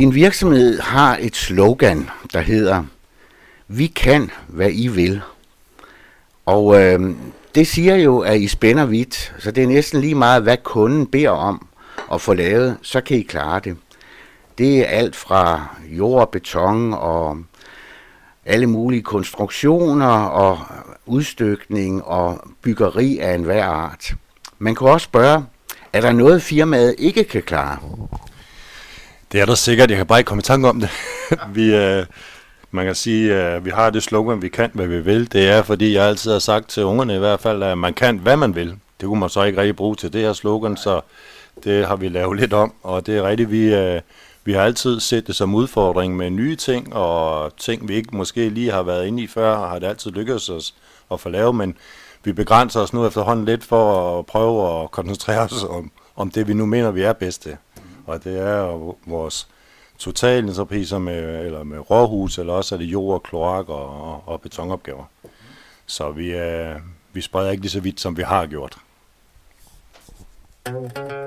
Din 0.00 0.14
virksomhed 0.14 0.78
har 0.78 1.18
et 1.20 1.36
slogan, 1.36 2.10
der 2.32 2.40
hedder, 2.40 2.84
vi 3.68 3.86
kan, 3.86 4.30
hvad 4.48 4.70
I 4.72 4.88
vil. 4.88 5.20
Og 6.46 6.82
øh, 6.82 7.14
det 7.54 7.66
siger 7.66 7.96
jo, 7.96 8.18
at 8.18 8.40
I 8.40 8.48
spænder 8.48 8.84
vidt, 8.84 9.34
så 9.38 9.50
det 9.50 9.62
er 9.62 9.68
næsten 9.68 10.00
lige 10.00 10.14
meget, 10.14 10.42
hvad 10.42 10.56
kunden 10.56 11.06
beder 11.06 11.30
om 11.30 11.66
at 12.12 12.20
få 12.20 12.34
lavet, 12.34 12.76
så 12.82 13.00
kan 13.00 13.16
I 13.16 13.22
klare 13.22 13.60
det. 13.60 13.76
Det 14.58 14.78
er 14.80 14.84
alt 14.84 15.16
fra 15.16 15.76
jord, 15.88 16.32
beton 16.32 16.94
og 16.94 17.38
alle 18.46 18.66
mulige 18.66 19.02
konstruktioner 19.02 20.22
og 20.22 20.58
udstykning 21.06 22.04
og 22.04 22.40
byggeri 22.62 23.18
af 23.18 23.34
enhver 23.34 23.64
art. 23.64 24.14
Man 24.58 24.74
kunne 24.74 24.90
også 24.90 25.04
spørge, 25.04 25.44
er 25.92 26.00
der 26.00 26.12
noget 26.12 26.42
firmaet 26.42 26.94
ikke 26.98 27.24
kan 27.24 27.42
klare? 27.42 27.78
Det 29.32 29.40
er 29.40 29.46
der 29.46 29.54
sikkert, 29.54 29.90
jeg 29.90 29.96
kan 29.96 30.06
bare 30.06 30.18
ikke 30.18 30.28
komme 30.28 30.40
i 30.40 30.42
tanke 30.42 30.68
om 30.68 30.80
det. 30.80 30.90
vi, 31.54 31.74
øh, 31.74 32.06
man 32.70 32.86
kan 32.86 32.94
sige, 32.94 33.34
at 33.34 33.64
vi 33.64 33.70
har 33.70 33.90
det 33.90 34.02
slogan, 34.02 34.42
vi 34.42 34.48
kan, 34.48 34.70
hvad 34.74 34.86
vi 34.86 35.00
vil. 35.00 35.32
Det 35.32 35.48
er, 35.48 35.62
fordi 35.62 35.94
jeg 35.94 36.04
altid 36.04 36.32
har 36.32 36.38
sagt 36.38 36.68
til 36.68 36.84
ungerne 36.84 37.16
i 37.16 37.18
hvert 37.18 37.40
fald, 37.40 37.62
at 37.62 37.78
man 37.78 37.94
kan, 37.94 38.18
hvad 38.18 38.36
man 38.36 38.54
vil. 38.54 38.76
Det 39.00 39.06
kunne 39.06 39.20
man 39.20 39.28
så 39.28 39.42
ikke 39.42 39.60
rigtig 39.60 39.76
bruge 39.76 39.96
til 39.96 40.12
det 40.12 40.20
her 40.20 40.32
slogan, 40.32 40.76
så 40.76 41.00
det 41.64 41.86
har 41.86 41.96
vi 41.96 42.08
lavet 42.08 42.40
lidt 42.40 42.52
om. 42.52 42.74
Og 42.82 43.06
det 43.06 43.16
er 43.16 43.22
rigtigt, 43.22 43.50
vi, 43.50 43.74
øh, 43.74 44.00
vi 44.44 44.52
har 44.52 44.62
altid 44.62 45.00
set 45.00 45.26
det 45.26 45.36
som 45.36 45.54
udfordring 45.54 46.16
med 46.16 46.30
nye 46.30 46.56
ting, 46.56 46.94
og 46.94 47.52
ting, 47.56 47.88
vi 47.88 47.94
ikke 47.94 48.16
måske 48.16 48.48
lige 48.48 48.72
har 48.72 48.82
været 48.82 49.06
inde 49.06 49.22
i 49.22 49.26
før, 49.26 49.52
og 49.52 49.68
har 49.68 49.78
det 49.78 49.86
altid 49.86 50.10
lykkedes 50.10 50.48
os 50.48 50.74
at 51.12 51.20
få 51.20 51.28
lavet, 51.28 51.54
men 51.54 51.76
vi 52.24 52.32
begrænser 52.32 52.80
os 52.80 52.92
nu 52.92 53.06
efterhånden 53.06 53.44
lidt 53.44 53.64
for 53.64 54.18
at 54.18 54.26
prøve 54.26 54.82
at 54.82 54.90
koncentrere 54.90 55.40
os 55.40 55.64
om, 55.64 55.90
om 56.16 56.30
det, 56.30 56.48
vi 56.48 56.54
nu 56.54 56.66
mener, 56.66 56.90
vi 56.90 57.02
er 57.02 57.12
bedste. 57.12 57.56
Og 58.10 58.24
det 58.24 58.38
er 58.38 58.58
jo 58.58 58.96
vores 59.06 59.48
totalentrepriser 59.98 60.98
med, 60.98 61.46
eller 61.46 61.64
med 61.64 61.90
råhus, 61.90 62.38
eller 62.38 62.52
også 62.52 62.74
er 62.74 62.78
det 62.78 62.86
jord, 62.86 63.22
kloak 63.22 63.68
og, 63.68 64.12
og, 64.12 64.22
og 64.26 64.40
betonopgaver. 64.40 65.04
Så 65.86 66.10
vi, 66.10 66.32
øh, 66.32 66.76
vi 67.12 67.20
spreder 67.20 67.50
ikke 67.50 67.62
lige 67.62 67.70
så 67.70 67.80
vidt, 67.80 68.00
som 68.00 68.16
vi 68.16 68.22
har 68.22 68.46
gjort. 68.46 68.78
Sometimes 70.66 71.19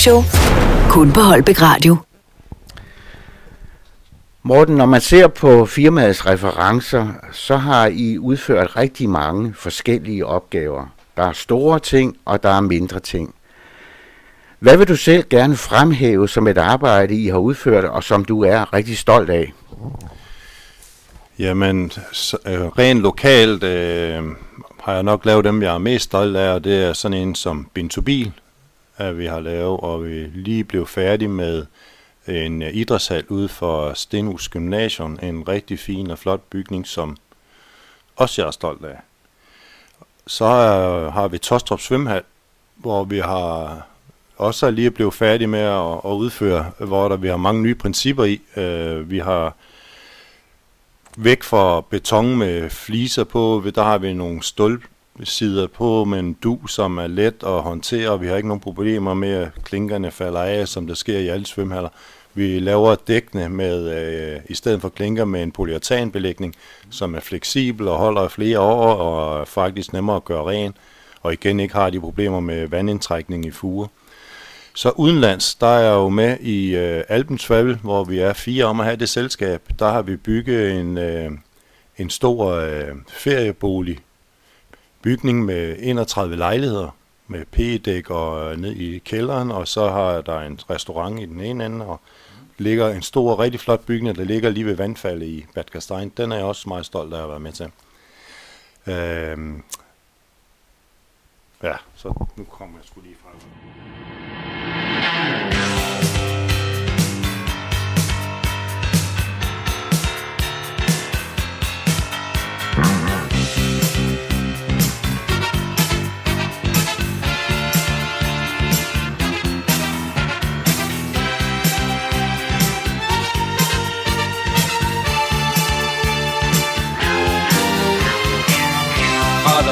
Talkshow. 0.00 0.22
Kun 0.90 1.12
på 1.12 1.20
Holbæk 1.20 1.62
Radio. 1.62 1.96
Morten, 4.42 4.76
når 4.76 4.86
man 4.86 5.00
ser 5.00 5.28
på 5.28 5.66
firmaets 5.66 6.26
referencer, 6.26 7.06
så 7.32 7.56
har 7.56 7.86
I 7.86 8.18
udført 8.18 8.76
rigtig 8.76 9.08
mange 9.08 9.54
forskellige 9.54 10.26
opgaver. 10.26 10.86
Der 11.16 11.22
er 11.22 11.32
store 11.32 11.78
ting, 11.78 12.16
og 12.24 12.42
der 12.42 12.48
er 12.48 12.60
mindre 12.60 13.00
ting. 13.00 13.34
Hvad 14.58 14.76
vil 14.76 14.88
du 14.88 14.96
selv 14.96 15.24
gerne 15.30 15.56
fremhæve 15.56 16.28
som 16.28 16.46
et 16.46 16.58
arbejde, 16.58 17.14
I 17.14 17.28
har 17.28 17.38
udført, 17.38 17.84
og 17.84 18.04
som 18.04 18.24
du 18.24 18.42
er 18.42 18.74
rigtig 18.74 18.98
stolt 18.98 19.30
af? 19.30 19.52
Jamen, 21.38 21.92
så, 22.12 22.36
øh, 22.46 22.60
rent 22.60 23.00
lokalt 23.00 23.62
øh, 23.62 24.24
har 24.82 24.92
jeg 24.92 25.02
nok 25.02 25.24
lavet 25.24 25.44
dem, 25.44 25.62
jeg 25.62 25.74
er 25.74 25.78
mest 25.78 26.04
stolt 26.04 26.36
af, 26.36 26.54
og 26.54 26.64
det 26.64 26.84
er 26.84 26.92
sådan 26.92 27.18
en 27.18 27.34
som 27.34 27.68
Bintobil, 27.74 28.32
at 29.00 29.18
vi 29.18 29.26
har 29.26 29.40
lavet, 29.40 29.80
og 29.80 30.04
vi 30.04 30.24
lige 30.34 30.64
blev 30.64 30.86
færdige 30.86 31.28
med 31.28 31.66
en 32.26 32.62
øh, 32.62 32.74
idrætshal 32.74 33.24
ude 33.28 33.48
for 33.48 33.94
Stenhus 33.94 34.48
Gymnasium, 34.48 35.18
en 35.22 35.48
rigtig 35.48 35.78
fin 35.78 36.10
og 36.10 36.18
flot 36.18 36.40
bygning, 36.50 36.86
som 36.86 37.16
også 38.16 38.42
jeg 38.42 38.46
er 38.46 38.50
stolt 38.50 38.84
af. 38.84 38.96
Så 40.26 40.44
øh, 40.44 41.12
har 41.12 41.28
vi 41.28 41.38
Tostrup 41.38 41.80
Svømmehal, 41.80 42.22
hvor 42.76 43.04
vi 43.04 43.18
har 43.18 43.82
også 44.36 44.66
er 44.66 44.70
lige 44.70 44.90
blevet 44.90 45.14
færdige 45.14 45.48
med 45.48 45.60
at, 45.60 46.00
at 46.04 46.10
udføre, 46.10 46.70
hvor 46.78 47.08
der 47.08 47.16
vi 47.16 47.28
har 47.28 47.36
mange 47.36 47.62
nye 47.62 47.74
principper 47.74 48.24
i. 48.24 48.40
Øh, 48.56 49.10
vi 49.10 49.18
har 49.18 49.54
væk 51.16 51.42
fra 51.42 51.80
beton 51.80 52.36
med 52.36 52.70
fliser 52.70 53.24
på, 53.24 53.62
der 53.74 53.82
har 53.82 53.98
vi 53.98 54.12
nogle 54.12 54.42
sidder 55.24 55.66
på 55.66 56.04
med 56.04 56.18
en 56.18 56.32
du, 56.32 56.66
som 56.66 56.98
er 56.98 57.06
let 57.06 57.42
at 57.46 57.62
håndtere, 57.62 58.10
og 58.10 58.20
vi 58.20 58.26
har 58.26 58.36
ikke 58.36 58.48
nogen 58.48 58.60
problemer 58.60 59.14
med, 59.14 59.30
at 59.30 59.48
klinkerne 59.64 60.10
falder 60.10 60.42
af, 60.42 60.68
som 60.68 60.86
der 60.86 60.94
sker 60.94 61.18
i 61.18 61.28
alle 61.28 61.46
svømmehaller. 61.46 61.88
Vi 62.34 62.58
laver 62.58 62.94
dækkene 62.94 63.48
med, 63.48 63.90
øh, 63.90 64.40
i 64.48 64.54
stedet 64.54 64.80
for 64.80 64.88
klinker 64.88 65.24
med 65.24 65.42
en 65.42 65.52
polyuretanbelægning, 65.52 66.54
som 66.90 67.14
er 67.14 67.20
fleksibel 67.20 67.88
og 67.88 67.96
holder 67.96 68.28
flere 68.28 68.60
år, 68.60 68.94
og 68.94 69.40
er 69.40 69.44
faktisk 69.44 69.92
nemmere 69.92 70.16
at 70.16 70.24
gøre 70.24 70.44
ren, 70.44 70.74
og 71.22 71.32
igen 71.32 71.60
ikke 71.60 71.74
har 71.74 71.90
de 71.90 72.00
problemer 72.00 72.40
med 72.40 72.68
vandindtrækning 72.68 73.46
i 73.46 73.50
fuger. 73.50 73.86
Så 74.74 74.90
udenlands, 74.90 75.54
der 75.54 75.66
er 75.66 75.80
jeg 75.80 75.92
jo 75.92 76.08
med 76.08 76.38
i 76.40 76.76
øh, 76.76 77.04
Alpen 77.08 77.38
Travel, 77.38 77.76
hvor 77.76 78.04
vi 78.04 78.18
er 78.18 78.32
fire 78.32 78.64
om 78.64 78.80
at 78.80 78.86
have 78.86 78.96
det 78.96 79.08
selskab. 79.08 79.62
Der 79.78 79.90
har 79.90 80.02
vi 80.02 80.16
bygget 80.16 80.72
en, 80.80 80.98
øh, 80.98 81.30
en 81.98 82.10
stor 82.10 82.54
øh, 82.54 82.94
feriebolig 83.08 83.98
bygning 85.02 85.44
med 85.44 85.76
31 85.78 86.36
lejligheder 86.36 86.96
med 87.26 87.44
p-dæk 87.44 88.10
og 88.10 88.52
øh, 88.52 88.60
ned 88.60 88.72
i 88.76 88.98
kælderen, 88.98 89.50
og 89.50 89.68
så 89.68 89.90
har 89.90 90.20
der 90.20 90.40
en 90.40 90.60
restaurant 90.70 91.20
i 91.20 91.26
den 91.26 91.40
ene 91.40 91.66
ende, 91.66 91.86
og 91.86 92.00
ligger 92.58 92.88
en 92.88 93.02
stor, 93.02 93.38
rigtig 93.38 93.60
flot 93.60 93.86
bygning, 93.86 94.16
der 94.16 94.24
ligger 94.24 94.50
lige 94.50 94.66
ved 94.66 94.74
vandfaldet 94.74 95.26
i 95.26 95.46
Bad 95.54 95.64
Gastein. 95.64 96.12
Den 96.16 96.32
er 96.32 96.36
jeg 96.36 96.44
også 96.44 96.68
meget 96.68 96.86
stolt 96.86 97.14
af 97.14 97.22
at 97.22 97.28
være 97.28 97.40
med 97.40 97.52
til. 97.52 97.70
Øhm, 98.86 99.62
ja, 101.62 101.76
så 101.94 102.26
nu 102.36 102.44
kommer 102.44 102.78
jeg 102.78 102.86
skulle 102.86 103.06
lige 103.06 103.18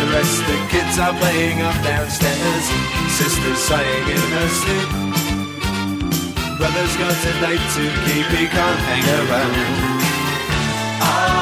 A 0.00 0.06
rest. 0.12 0.38
The 0.46 0.58
kids 0.68 0.98
are 0.98 1.14
playing 1.14 1.62
up 1.62 1.76
downstairs. 1.82 2.64
Sister's 3.18 3.58
sighing 3.58 4.06
in 4.16 4.24
her 4.36 4.48
sleep. 4.60 4.90
Brother's 6.58 6.96
got 6.96 7.16
a 7.16 7.32
date 7.44 7.66
to 7.76 7.84
keep, 8.04 8.26
he 8.36 8.46
can't 8.46 8.80
hang 8.88 9.06
around. 9.20 9.56
Our 11.00 11.35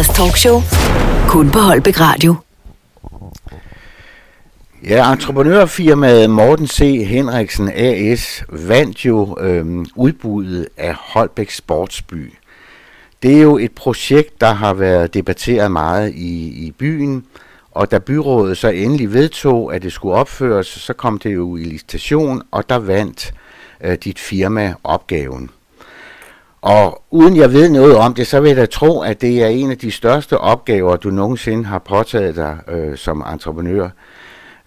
Masters 0.00 0.16
talkshow. 0.16 0.60
Kun 1.28 1.50
på 1.50 1.58
Holbæk 1.58 2.00
Radio. 2.00 2.34
Ja, 4.84 5.12
entreprenørfirmaet 5.12 6.30
Morten 6.30 6.66
C. 6.66 7.06
Henriksen 7.06 7.70
AS 7.74 8.44
vandt 8.48 9.04
jo 9.04 9.36
øhm, 9.40 9.86
udbuddet 9.96 10.68
af 10.76 10.94
Holbæk 10.94 11.50
Sportsby. 11.50 12.34
Det 13.22 13.36
er 13.36 13.42
jo 13.42 13.58
et 13.58 13.72
projekt, 13.72 14.40
der 14.40 14.52
har 14.52 14.74
været 14.74 15.14
debatteret 15.14 15.72
meget 15.72 16.14
i, 16.14 16.66
i 16.66 16.70
byen, 16.78 17.24
og 17.70 17.90
da 17.90 17.98
byrådet 17.98 18.58
så 18.58 18.68
endelig 18.68 19.12
vedtog, 19.12 19.74
at 19.74 19.82
det 19.82 19.92
skulle 19.92 20.14
opføres, 20.14 20.66
så 20.66 20.92
kom 20.92 21.18
det 21.18 21.34
jo 21.34 21.56
i 21.56 21.64
licitation, 21.64 22.42
og 22.50 22.68
der 22.68 22.78
vandt 22.78 23.34
øh, 23.84 23.98
dit 24.04 24.18
firma 24.18 24.74
opgaven. 24.84 25.50
Og 26.62 27.02
uden 27.10 27.36
jeg 27.36 27.52
ved 27.52 27.68
noget 27.68 27.96
om 27.96 28.14
det, 28.14 28.26
så 28.26 28.40
vil 28.40 28.48
jeg 28.48 28.56
da 28.56 28.66
tro, 28.66 29.00
at 29.00 29.20
det 29.20 29.42
er 29.42 29.46
en 29.46 29.70
af 29.70 29.78
de 29.78 29.90
største 29.90 30.38
opgaver, 30.38 30.96
du 30.96 31.10
nogensinde 31.10 31.64
har 31.64 31.78
påtaget 31.78 32.36
dig 32.36 32.58
øh, 32.68 32.96
som 32.96 33.24
entreprenør. 33.32 33.88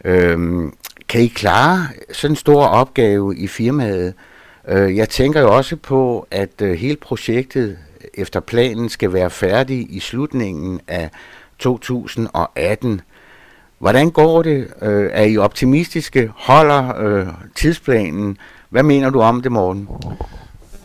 Øhm, 0.06 0.74
kan 1.10 1.22
I 1.22 1.28
klare 1.28 1.88
sådan 2.12 2.32
en 2.32 2.36
stor 2.36 2.66
opgave 2.66 3.38
i 3.38 3.48
firmaet? 3.48 4.14
Øh, 4.68 4.96
jeg 4.96 5.10
tænker 5.10 5.42
jo 5.42 5.56
også 5.56 5.76
på, 5.76 6.28
at 6.32 6.62
øh, 6.62 6.74
hele 6.74 6.98
projektet 6.98 7.78
efter 8.14 8.40
planen 8.40 8.90
skal 8.90 9.14
være 9.14 9.30
færdig 9.30 9.88
i 9.90 10.00
slutningen 10.00 10.80
af 10.88 11.10
2018. 11.60 13.02
Hvordan 13.80 14.12
går 14.12 14.42
det? 14.42 14.68
Øh, 14.82 15.10
er 15.14 15.24
I 15.24 15.38
optimistiske? 15.38 16.32
Holder 16.36 17.00
øh, 17.00 17.28
tidsplanen? 17.56 18.38
Hvad 18.70 18.84
mener 18.84 19.10
du 19.10 19.22
om 19.22 19.42
det, 19.42 19.52
Morten? 19.52 19.88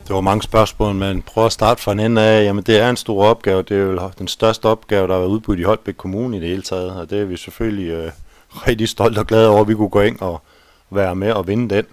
Det 0.08 0.14
var 0.14 0.20
mange 0.20 0.42
spørgsmål, 0.42 0.94
men 0.94 1.22
prøv 1.22 1.46
at 1.46 1.52
starte 1.52 1.82
fra 1.82 1.92
en 1.92 2.00
ende 2.00 2.22
af. 2.22 2.44
Jamen, 2.44 2.64
det 2.64 2.80
er 2.80 2.90
en 2.90 2.96
stor 2.96 3.24
opgave. 3.24 3.62
Det 3.62 3.76
er 3.76 3.80
jo 3.80 4.10
den 4.18 4.28
største 4.28 4.66
opgave, 4.66 5.06
der 5.06 5.12
har 5.12 5.20
været 5.20 5.30
udbudt 5.30 5.58
i 5.58 5.62
Holbæk 5.62 5.94
Kommune 5.94 6.36
i 6.36 6.40
det 6.40 6.48
hele 6.48 6.62
taget. 6.62 6.90
Og 6.92 7.10
det 7.10 7.20
er 7.20 7.24
vi 7.24 7.36
selvfølgelig 7.36 7.88
øh, 7.88 8.10
rigtig 8.66 8.88
stolt 8.88 9.18
og 9.18 9.26
glade 9.26 9.48
over, 9.48 9.60
at 9.60 9.68
vi 9.68 9.74
kunne 9.74 9.88
gå 9.88 10.00
ind 10.00 10.20
og 10.20 10.42
være 10.90 11.14
med 11.14 11.32
og 11.32 11.46
vinde 11.46 11.74
den. 11.74 11.84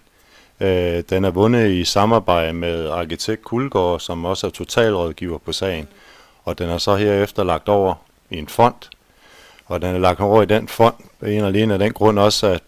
Øh, 0.67 1.03
den 1.09 1.25
er 1.25 1.29
vundet 1.29 1.71
i 1.71 1.83
samarbejde 1.83 2.53
med 2.53 2.89
arkitekt 2.89 3.43
Kulgaard, 3.43 3.99
som 3.99 4.25
også 4.25 4.47
er 4.47 4.51
totalrådgiver 4.51 5.37
på 5.37 5.51
sagen. 5.51 5.87
Og 6.43 6.59
den 6.59 6.69
er 6.69 6.77
så 6.77 6.95
herefter 6.95 7.43
lagt 7.43 7.69
over 7.69 7.93
i 8.29 8.37
en 8.37 8.47
fond. 8.47 8.75
Og 9.65 9.81
den 9.81 9.95
er 9.95 9.99
lagt 9.99 10.19
over 10.19 10.41
i 10.41 10.45
den 10.45 10.67
fond, 10.67 10.95
en 11.25 11.41
og 11.41 11.47
alene 11.47 11.73
af 11.73 11.79
den 11.79 11.93
grund 11.93 12.19
også, 12.19 12.47
at 12.47 12.61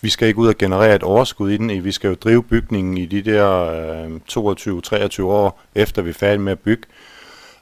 vi 0.00 0.08
skal 0.08 0.28
ikke 0.28 0.40
ud 0.40 0.48
og 0.48 0.58
generere 0.58 0.94
et 0.94 1.02
overskud 1.02 1.50
i 1.50 1.56
den. 1.56 1.84
Vi 1.84 1.92
skal 1.92 2.08
jo 2.08 2.14
drive 2.14 2.42
bygningen 2.42 2.98
i 2.98 3.06
de 3.06 3.22
der 3.22 3.50
øh, 4.04 5.10
22-23 5.18 5.22
år, 5.22 5.62
efter 5.74 6.02
vi 6.02 6.10
er 6.10 6.14
færdige 6.14 6.42
med 6.42 6.52
at 6.52 6.58
bygge. 6.58 6.82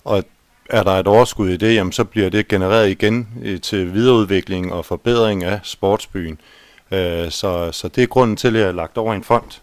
Og 0.04 0.24
er 0.70 0.82
der 0.82 0.92
et 0.92 1.06
overskud 1.06 1.48
i 1.48 1.56
det, 1.56 1.74
jamen, 1.74 1.92
så 1.92 2.04
bliver 2.04 2.30
det 2.30 2.48
genereret 2.48 2.90
igen 2.90 3.28
øh, 3.42 3.60
til 3.60 3.94
videreudvikling 3.94 4.72
og 4.72 4.84
forbedring 4.84 5.44
af 5.44 5.60
sportsbyen. 5.62 6.40
Øh, 6.90 7.30
så, 7.30 7.72
så 7.72 7.88
det 7.88 8.02
er 8.02 8.06
grunden 8.06 8.36
til, 8.36 8.48
at 8.48 8.54
jeg 8.54 8.64
har 8.64 8.72
lagt 8.72 8.98
over 8.98 9.12
i 9.12 9.16
en 9.16 9.24
fond. 9.24 9.60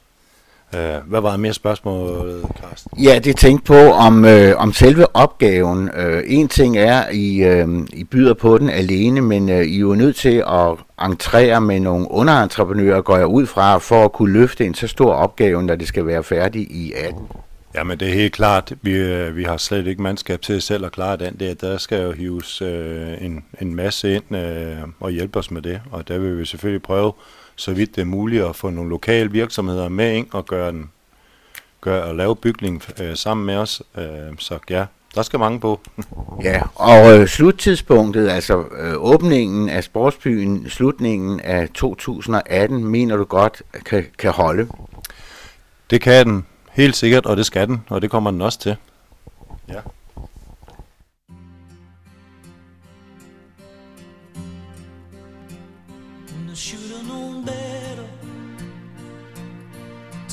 Øh, 0.77 1.09
hvad 1.09 1.21
var 1.21 1.37
mere 1.37 1.53
spørgsmål, 1.53 2.41
Karsten? 2.61 3.03
Ja, 3.03 3.19
det 3.19 3.37
tænkte 3.37 3.65
på 3.65 3.91
om, 3.91 4.25
øh, 4.25 4.57
om 4.57 4.73
selve 4.73 5.15
opgaven. 5.15 5.89
Øh, 5.95 6.23
en 6.27 6.47
ting 6.47 6.77
er, 6.77 7.09
I, 7.11 7.43
øh, 7.43 7.67
I 7.93 8.03
byder 8.03 8.33
på 8.33 8.57
den 8.57 8.69
alene, 8.69 9.21
men 9.21 9.49
øh, 9.49 9.65
I 9.65 9.75
er 9.75 9.79
jo 9.79 9.95
nødt 9.95 10.15
til 10.15 10.43
at 10.47 11.05
entrere 11.05 11.61
med 11.61 11.79
nogle 11.79 12.11
underentreprenører, 12.11 13.01
går 13.01 13.17
jeg 13.17 13.27
ud 13.27 13.45
fra, 13.45 13.77
for 13.77 14.05
at 14.05 14.11
kunne 14.11 14.33
løfte 14.33 14.65
en 14.65 14.73
så 14.73 14.87
stor 14.87 15.13
opgave, 15.13 15.63
når 15.63 15.75
det 15.75 15.87
skal 15.87 16.05
være 16.07 16.23
færdigt 16.23 16.71
i 16.71 16.93
18. 16.95 17.27
Jamen 17.75 17.99
det 17.99 18.09
er 18.09 18.13
helt 18.13 18.33
klart, 18.33 18.73
vi, 18.81 18.91
øh, 18.91 19.35
vi 19.35 19.43
har 19.43 19.57
slet 19.57 19.87
ikke 19.87 20.01
mandskab 20.01 20.41
til 20.41 20.61
selv 20.61 20.85
at 20.85 20.91
klare 20.91 21.17
den 21.17 21.35
der. 21.39 21.53
Der 21.53 21.77
skal 21.77 22.03
jo 22.03 22.11
hives 22.11 22.61
øh, 22.61 23.07
en, 23.21 23.45
en 23.61 23.75
masse 23.75 24.15
ind 24.15 24.35
øh, 24.35 24.77
og 24.99 25.11
hjælpe 25.11 25.39
os 25.39 25.51
med 25.51 25.61
det, 25.61 25.81
og 25.91 26.07
der 26.07 26.17
vil 26.17 26.39
vi 26.39 26.45
selvfølgelig 26.45 26.83
prøve, 26.83 27.13
så 27.55 27.73
vidt 27.73 27.95
det 27.95 28.01
er 28.01 28.05
muligt, 28.05 28.43
at 28.43 28.55
få 28.55 28.69
nogle 28.69 28.89
lokale 28.89 29.31
virksomheder 29.31 29.89
med 29.89 30.13
ind 30.13 30.27
og 30.31 30.45
gøre 30.45 30.71
den, 30.71 30.91
gøre, 31.81 32.03
og 32.03 32.15
lave 32.15 32.35
bygning 32.35 32.83
øh, 33.01 33.15
sammen 33.15 33.45
med 33.45 33.55
os. 33.55 33.81
Øh, 33.97 34.37
så 34.37 34.59
ja, 34.69 34.85
der 35.15 35.21
skal 35.21 35.39
mange 35.39 35.59
på. 35.59 35.79
Ja, 36.43 36.61
og 36.75 37.19
øh, 37.19 37.27
sluttidspunktet, 37.27 38.29
altså 38.29 38.63
øh, 38.79 38.93
åbningen 38.97 39.69
af 39.69 39.83
sportsbyen, 39.83 40.69
slutningen 40.69 41.39
af 41.39 41.69
2018, 41.69 42.85
mener 42.85 43.17
du 43.17 43.23
godt 43.23 43.61
kan, 43.85 44.05
kan 44.17 44.31
holde? 44.31 44.67
Det 45.89 46.01
kan 46.01 46.25
den 46.25 46.45
helt 46.71 46.95
sikkert, 46.95 47.25
og 47.25 47.37
det 47.37 47.45
skal 47.45 47.67
den, 47.67 47.83
og 47.89 48.01
det 48.01 48.11
kommer 48.11 48.31
den 48.31 48.41
også 48.41 48.59
til. 48.59 48.75
Ja. 49.69 49.79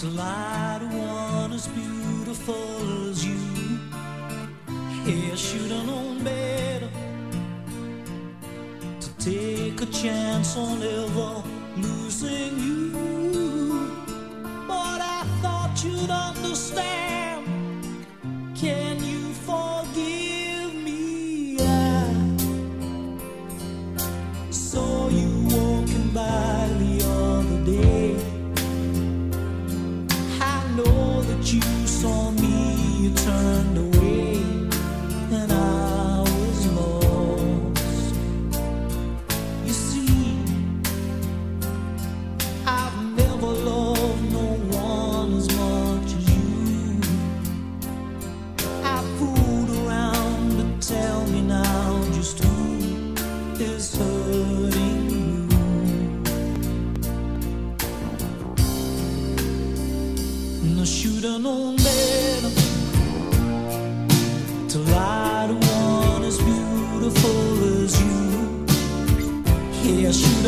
To 0.01 0.07
lie 0.07 0.79
to 0.81 0.87
one 0.97 1.53
as 1.53 1.69
beautiful 1.69 3.11
as 3.11 3.23
you. 3.23 3.37
Yeah, 5.05 5.33
I 5.33 5.35
should 5.35 5.71
have 5.71 5.87
known 5.87 6.25
better 6.25 6.89
to 8.99 9.09
take 9.19 9.79
a 9.83 9.87
chance 9.93 10.57
on 10.57 10.83
ever 10.83 11.43
losing 11.77 12.59
you. 12.59 13.93
But 14.67 15.03
I 15.03 15.23
thought 15.43 15.79
you'd 15.85 16.09
understand. 16.09 17.45
Can 18.57 18.90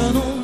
engano 0.02 0.41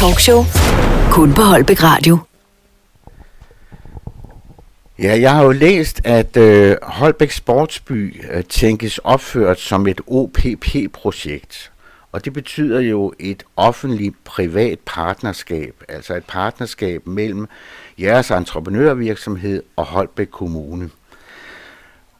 talkshow. 0.00 0.42
Kun 1.10 1.34
på 1.34 1.42
Holbæk 1.42 1.82
Radio. 1.82 2.18
Ja, 4.98 5.20
jeg 5.20 5.34
har 5.34 5.44
jo 5.44 5.50
læst, 5.50 6.00
at 6.04 6.36
øh, 6.36 6.76
Holbæk 6.82 7.30
Sportsby 7.30 8.24
øh, 8.30 8.44
tænkes 8.44 8.98
opført 8.98 9.60
som 9.60 9.86
et 9.86 10.00
OPP-projekt. 10.06 11.72
Og 12.12 12.24
det 12.24 12.32
betyder 12.32 12.80
jo 12.80 13.12
et 13.18 13.42
offentligt-privat 13.56 14.78
partnerskab, 14.86 15.74
altså 15.88 16.14
et 16.14 16.24
partnerskab 16.24 17.06
mellem 17.06 17.46
jeres 17.98 18.30
entreprenørvirksomhed 18.30 19.62
og 19.76 19.84
Holbæk 19.84 20.26
Kommune. 20.26 20.90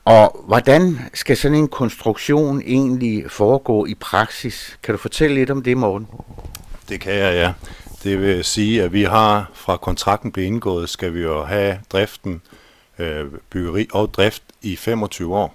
Og 0.04 0.44
hvordan 0.46 0.98
skal 1.14 1.36
sådan 1.36 1.58
en 1.58 1.68
konstruktion 1.68 2.62
egentlig 2.66 3.30
foregå 3.30 3.86
i 3.86 3.94
praksis? 3.94 4.78
Kan 4.82 4.94
du 4.94 4.98
fortælle 4.98 5.34
lidt 5.34 5.50
om 5.50 5.62
det, 5.62 5.76
Morten? 5.76 6.06
Det 6.90 7.00
kan 7.00 7.14
jeg, 7.14 7.34
ja. 7.34 7.52
Det 8.02 8.20
vil 8.20 8.44
sige, 8.44 8.82
at 8.82 8.92
vi 8.92 9.02
har 9.02 9.50
fra 9.54 9.76
kontrakten 9.76 10.32
blev 10.32 10.44
indgået, 10.44 10.88
skal 10.88 11.14
vi 11.14 11.20
jo 11.20 11.44
have 11.44 11.80
driften, 11.92 12.42
øh, 12.98 13.26
byggeri 13.50 13.88
og 13.92 14.14
drift 14.14 14.42
i 14.62 14.76
25 14.76 15.36
år. 15.36 15.54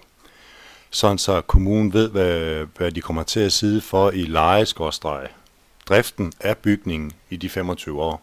Sådan 0.89 1.17
så 1.17 1.41
kommunen 1.41 1.93
ved, 1.93 2.09
hvad, 2.09 2.65
hvad 2.77 2.91
de 2.91 3.01
kommer 3.01 3.23
til 3.23 3.39
at 3.39 3.53
sidde 3.53 3.81
for 3.81 4.11
i 4.11 4.21
lejeskorstræk. 4.21 5.29
Driften 5.89 6.33
af 6.39 6.57
bygningen 6.57 7.11
i 7.29 7.37
de 7.37 7.49
25 7.49 8.01
år. 8.01 8.21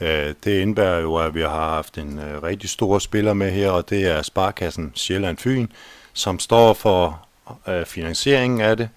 Øh, 0.00 0.34
det 0.44 0.60
indebærer 0.60 1.00
jo, 1.00 1.16
at 1.16 1.34
vi 1.34 1.40
har 1.40 1.70
haft 1.70 1.98
en 1.98 2.18
øh, 2.18 2.42
rigtig 2.42 2.70
stor 2.70 2.98
spiller 2.98 3.32
med 3.32 3.50
her, 3.50 3.70
og 3.70 3.90
det 3.90 4.06
er 4.06 4.22
Sparkassen 4.22 4.92
Sjælland 4.94 5.38
Fyn, 5.38 5.66
som 6.12 6.38
står 6.38 6.74
for 6.74 7.26
øh, 7.68 7.86
finansieringen 7.86 8.60
af 8.60 8.76
det, 8.76 8.88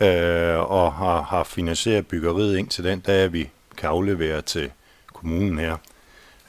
øh, 0.00 0.70
og 0.70 0.92
har, 0.92 1.22
har 1.22 1.44
finansieret 1.44 2.06
byggeriet 2.06 2.58
ind 2.58 2.68
til 2.68 2.84
den 2.84 3.00
dag, 3.00 3.32
vi 3.32 3.48
kan 3.76 3.88
aflevere 3.88 4.42
til 4.42 4.70
kommunen 5.12 5.58
her. 5.58 5.76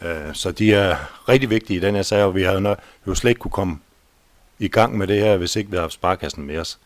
Øh, 0.02 0.34
så 0.34 0.52
de 0.52 0.74
er 0.74 0.96
rigtig 1.30 1.50
vigtige 1.50 1.78
i 1.78 1.82
den 1.82 1.96
her 1.96 2.02
sag, 2.02 2.24
og 2.24 2.36
vi 2.36 2.44
har 2.44 2.78
jo 3.08 3.16
slet 3.16 3.30
ikke 3.30 3.40
kunne 3.40 3.52
komme 3.52 3.80
i 4.60 4.68
gang 4.68 4.98
med 4.98 5.08
det 5.08 5.20
her, 5.20 5.38
hvis 5.38 5.56
ikke 5.56 5.70
vi 5.70 5.76
har 5.76 5.82
haft 5.82 5.94
Sparkassen 5.94 6.46
med 6.46 6.58
os. 6.58 6.80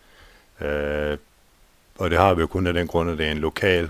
Øh, 0.62 1.18
og 1.98 2.10
det 2.10 2.18
har 2.18 2.34
vi 2.34 2.42
jo 2.42 2.48
kun 2.48 2.68
af 2.68 2.74
den 2.74 2.88
grund, 2.88 3.12
at 3.12 3.18
det 3.18 3.28
er 3.28 3.32
en 3.32 3.38
lokal 3.38 3.90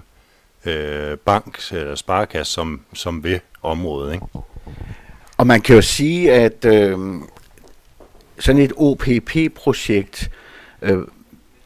øh, 0.66 1.18
bank 1.18 1.60
øh, 1.74 1.80
eller 1.80 1.96
sparekasse, 1.96 2.54
som, 2.54 2.82
som 2.94 3.24
ved 3.24 3.40
området. 3.62 4.14
Ikke? 4.14 4.26
Og 5.38 5.48
man 5.48 5.62
kan 5.62 5.76
jo 5.76 5.82
sige, 5.82 6.34
at 6.34 6.66
øh, 6.66 6.98
sådan 8.40 8.62
et 8.62 8.74
OPP-projekt, 8.78 10.32
øh, 10.82 10.98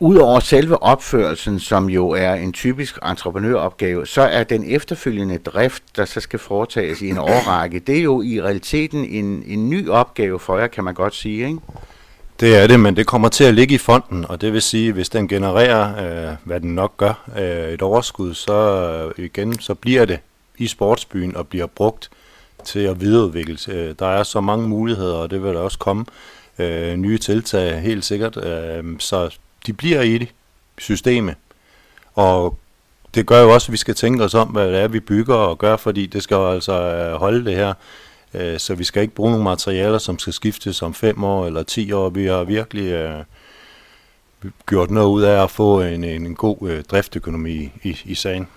Udover 0.04 0.39
selve 0.39 0.84
opførelsen, 0.84 1.60
som 1.60 1.89
jo 1.89 2.10
er 2.10 2.34
en 2.34 2.54
typisk 2.54 2.97
entreprenøropgave, 3.06 4.08
så 4.08 4.22
er 4.22 4.43
den 4.43 4.64
efterfølgende 4.72 5.38
drift, 5.38 5.84
der 5.95 6.06
så 6.06 6.20
skal 6.20 6.39
foretages 6.39 7.02
i 7.02 7.10
en 7.10 7.18
årrække, 7.18 7.80
det 7.80 7.97
er 7.97 8.02
jo 8.02 8.22
i 8.22 8.41
realiteten 8.41 9.06
en, 9.06 9.43
en 9.47 9.70
ny 9.70 9.89
opgave 9.89 10.39
for 10.39 10.58
jer, 10.58 10.68
kan 10.68 10.84
man 10.84 10.93
godt 10.93 11.16
sige, 11.16 11.47
ikke? 11.47 11.60
Det 12.39 12.58
er 12.58 12.68
det, 12.68 12.80
men 12.80 12.95
det 12.95 13.08
kommer 13.08 13.30
til 13.30 13.43
at 13.43 13.54
ligge 13.54 13.76
i 13.76 13.78
fonden, 13.78 14.26
og 14.30 14.41
det 14.41 14.54
vil 14.54 14.62
sige, 14.62 14.91
hvis 14.91 15.10
den 15.10 15.28
genererer, 15.28 16.30
øh, 16.30 16.36
hvad 16.43 16.60
den 16.60 16.76
nok 16.76 16.97
gør, 16.97 17.30
øh, 17.39 17.74
et 17.74 17.82
overskud, 17.82 18.34
så 18.34 18.54
øh, 19.18 19.26
igen, 19.26 19.60
så 19.60 19.74
bliver 19.74 20.06
det 20.06 20.20
i 20.58 20.68
sportsbyen 20.68 21.36
og 21.36 21.47
bliver 21.47 21.68
brugt 21.68 22.10
til 22.66 22.80
at 22.80 23.02
videreudvikle. 23.02 23.58
Øh, 23.68 23.95
der 23.99 24.08
er 24.08 24.24
så 24.24 24.41
mange 24.41 24.70
muligheder, 24.70 25.16
og 25.16 25.32
det 25.32 25.43
vil 25.43 25.54
der 25.54 25.60
også 25.60 25.78
komme 25.78 26.06
øh, 26.60 26.95
nye 26.95 27.18
tiltag, 27.18 27.82
helt 27.82 28.06
sikkert. 28.06 28.45
Øh, 28.45 28.84
så 28.99 29.30
de 29.68 29.74
bliver 29.74 30.01
i 30.01 30.18
det 30.18 30.28
systemet, 30.78 31.36
og 32.14 32.57
det 33.16 33.26
gør 33.26 33.41
jo 33.41 33.53
også, 33.53 33.68
at 33.68 33.72
vi 33.72 33.78
skal 33.78 33.95
tænke 33.95 34.24
os 34.24 34.34
om, 34.34 34.47
hvad 34.47 34.68
det 34.68 34.80
er, 34.80 34.88
vi 34.88 34.99
bygger 34.99 35.36
og 35.36 35.57
gør, 35.57 35.78
fordi 35.78 36.05
det 36.05 36.24
skal 36.24 36.36
jo 36.36 36.51
altså 36.51 36.74
øh, 36.74 37.14
holde 37.14 37.45
det 37.45 37.55
her. 37.55 37.74
Øh, 38.34 38.59
så 38.59 38.76
vi 38.76 38.84
skal 38.84 39.01
ikke 39.01 39.16
bruge 39.16 39.32
nogle 39.32 39.43
materialer, 39.43 39.97
som 39.97 40.20
skal 40.20 40.34
skiftes 40.34 40.82
om 40.82 40.93
5 40.93 41.24
år 41.24 41.47
eller 41.47 41.64
10 41.64 41.91
år. 41.91 42.09
Vi 42.09 42.26
har 42.26 42.43
virkelig 42.43 42.91
øh, 42.91 43.24
gjort 44.68 44.91
noget 44.91 45.09
ud 45.09 45.22
af 45.22 45.43
at 45.43 45.51
få 45.51 45.82
en, 45.82 46.03
en 46.03 46.36
god 46.36 46.70
øh, 46.70 46.84
driftøkonomi 46.84 47.72
i, 47.84 47.97
i 48.05 48.16
sagen. 48.16 48.47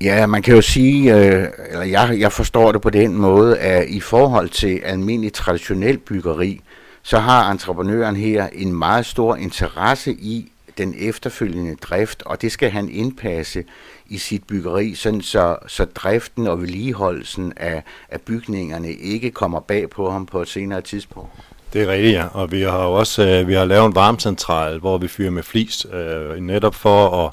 Ja, 0.00 0.26
man 0.26 0.42
kan 0.42 0.54
jo 0.54 0.60
sige, 0.60 1.14
øh, 1.14 1.48
eller 1.70 1.84
jeg, 1.84 2.16
jeg 2.18 2.32
forstår 2.32 2.72
det 2.72 2.80
på 2.80 2.90
den 2.90 3.14
måde, 3.14 3.58
at 3.58 3.88
i 3.88 4.00
forhold 4.00 4.48
til 4.48 4.80
almindelig 4.84 5.32
traditionel 5.32 5.98
byggeri, 5.98 6.60
så 7.02 7.18
har 7.18 7.50
entreprenøren 7.50 8.16
her 8.16 8.48
en 8.52 8.72
meget 8.74 9.06
stor 9.06 9.36
interesse 9.36 10.12
i 10.12 10.52
den 10.78 10.94
efterfølgende 10.98 11.76
drift, 11.76 12.22
og 12.26 12.42
det 12.42 12.52
skal 12.52 12.70
han 12.70 12.88
indpasse 12.88 13.64
i 14.08 14.18
sit 14.18 14.44
byggeri, 14.44 14.94
sådan 14.94 15.20
så, 15.20 15.56
så 15.66 15.84
driften 15.84 16.46
og 16.46 16.60
vedligeholdelsen 16.60 17.52
af, 17.56 17.82
af 18.08 18.20
bygningerne 18.20 18.92
ikke 18.92 19.30
kommer 19.30 19.60
bag 19.60 19.90
på 19.90 20.10
ham 20.10 20.26
på 20.26 20.42
et 20.42 20.48
senere 20.48 20.80
tidspunkt. 20.80 21.30
Det 21.72 21.82
er 21.82 21.86
rigtigt, 21.86 22.12
ja. 22.12 22.24
Og 22.32 22.52
vi 22.52 22.62
har 22.62 22.84
jo 22.84 22.92
også 22.92 23.26
øh, 23.26 23.48
vi 23.48 23.54
har 23.54 23.64
lavet 23.64 23.86
en 23.86 23.94
varmecentral, 23.94 24.78
hvor 24.78 24.98
vi 24.98 25.08
fyrer 25.08 25.30
med 25.30 25.42
flis, 25.42 25.86
øh, 25.92 26.36
netop 26.36 26.74
for 26.74 27.26
at 27.26 27.32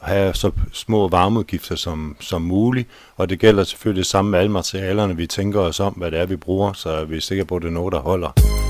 have 0.00 0.34
så 0.34 0.50
små 0.72 1.08
varmeudgifter 1.08 1.74
som, 1.74 2.16
som 2.20 2.42
muligt. 2.42 2.88
Og 3.16 3.28
det 3.28 3.38
gælder 3.38 3.64
selvfølgelig 3.64 4.06
samme 4.06 4.30
med 4.30 4.38
alle 4.38 4.52
materialerne. 4.52 5.16
Vi 5.16 5.26
tænker 5.26 5.60
os 5.60 5.80
om, 5.80 5.92
hvad 5.92 6.10
det 6.10 6.18
er, 6.18 6.26
vi 6.26 6.36
bruger, 6.36 6.72
så 6.72 7.04
vi 7.04 7.16
er 7.16 7.20
sikre 7.20 7.44
på, 7.44 7.56
at 7.56 7.62
det 7.62 7.68
er 7.68 7.72
noget, 7.72 7.92
der 7.92 8.00
holder. 8.00 8.69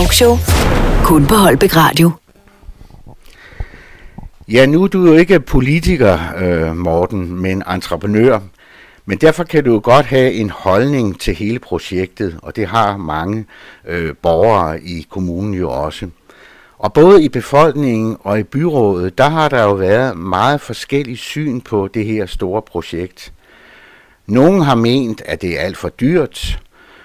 Talkshow. 0.00 0.36
Kun 1.04 1.26
på 1.26 1.34
Holbæk 1.34 1.76
Radio. 1.76 2.10
Ja, 4.48 4.66
nu 4.66 4.82
er 4.82 4.88
du 4.88 5.06
jo 5.06 5.14
ikke 5.14 5.40
politiker, 5.40 6.18
øh, 6.36 6.76
Morten, 6.76 7.42
men 7.42 7.62
entreprenør. 7.74 8.38
Men 9.06 9.18
derfor 9.18 9.44
kan 9.44 9.64
du 9.64 9.72
jo 9.72 9.80
godt 9.84 10.06
have 10.06 10.32
en 10.32 10.50
holdning 10.50 11.20
til 11.20 11.34
hele 11.34 11.58
projektet, 11.58 12.38
og 12.42 12.56
det 12.56 12.66
har 12.66 12.96
mange 12.96 13.44
øh, 13.86 14.14
borgere 14.22 14.82
i 14.82 15.06
kommunen 15.10 15.54
jo 15.54 15.70
også. 15.70 16.08
Og 16.78 16.92
både 16.92 17.24
i 17.24 17.28
befolkningen 17.28 18.16
og 18.20 18.38
i 18.38 18.42
byrådet, 18.42 19.18
der 19.18 19.28
har 19.28 19.48
der 19.48 19.62
jo 19.62 19.72
været 19.72 20.16
meget 20.16 20.60
forskellige 20.60 21.16
syn 21.16 21.60
på 21.60 21.88
det 21.94 22.04
her 22.04 22.26
store 22.26 22.62
projekt. 22.62 23.32
Nogle 24.26 24.64
har 24.64 24.74
ment, 24.74 25.22
at 25.24 25.42
det 25.42 25.58
er 25.58 25.60
alt 25.60 25.76
for 25.76 25.88
dyrt. 25.88 26.60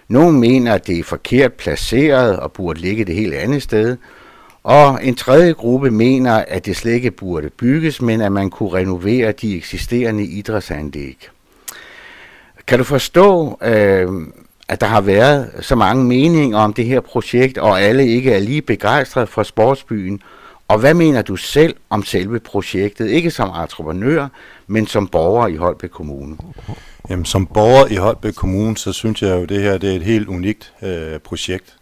Nogle 0.07 0.39
mener, 0.39 0.73
at 0.73 0.87
det 0.87 0.99
er 0.99 1.03
forkert 1.03 1.53
placeret 1.53 2.39
og 2.39 2.51
burde 2.51 2.79
ligge 2.79 3.05
det 3.05 3.15
helt 3.15 3.33
andet 3.33 3.63
sted. 3.63 3.97
Og 4.63 4.99
en 5.03 5.15
tredje 5.15 5.51
gruppe 5.53 5.91
mener, 5.91 6.33
at 6.47 6.65
det 6.65 6.75
slet 6.75 6.91
ikke 6.91 7.11
burde 7.11 7.49
bygges, 7.49 8.01
men 8.01 8.21
at 8.21 8.31
man 8.31 8.49
kunne 8.49 8.73
renovere 8.73 9.31
de 9.31 9.57
eksisterende 9.57 10.23
idrætsanlæg. 10.23 11.29
Kan 12.67 12.77
du 12.77 12.83
forstå, 12.83 13.59
øh, 13.61 14.07
at 14.67 14.81
der 14.81 14.87
har 14.87 15.01
været 15.01 15.51
så 15.61 15.75
mange 15.75 16.03
meninger 16.03 16.57
om 16.57 16.73
det 16.73 16.85
her 16.85 16.99
projekt, 16.99 17.57
og 17.57 17.81
alle 17.81 18.07
ikke 18.07 18.33
er 18.33 18.39
lige 18.39 18.61
begejstrede 18.61 19.27
for 19.27 19.43
sportsbyen? 19.43 20.21
Og 20.67 20.79
hvad 20.79 20.93
mener 20.93 21.21
du 21.21 21.35
selv 21.35 21.75
om 21.89 22.03
selve 22.03 22.39
projektet? 22.39 23.09
Ikke 23.09 23.31
som 23.31 23.49
entreprenør, 23.49 24.27
men 24.67 24.87
som 24.87 25.07
borger 25.07 25.47
i 25.47 25.55
Holbæk 25.55 25.89
Kommune. 25.89 26.37
Jamen, 27.09 27.25
som 27.25 27.47
borger 27.47 27.87
i 27.87 27.95
Holbæk 27.95 28.33
Kommune, 28.33 28.77
så 28.77 28.93
synes 28.93 29.21
jeg 29.21 29.29
jo, 29.37 29.43
at 29.43 29.49
det 29.49 29.61
her 29.61 29.77
det 29.77 29.91
er 29.91 29.95
et 29.95 30.03
helt 30.03 30.27
unikt 30.27 30.73
øh, 30.81 31.19
projekt. 31.19 31.75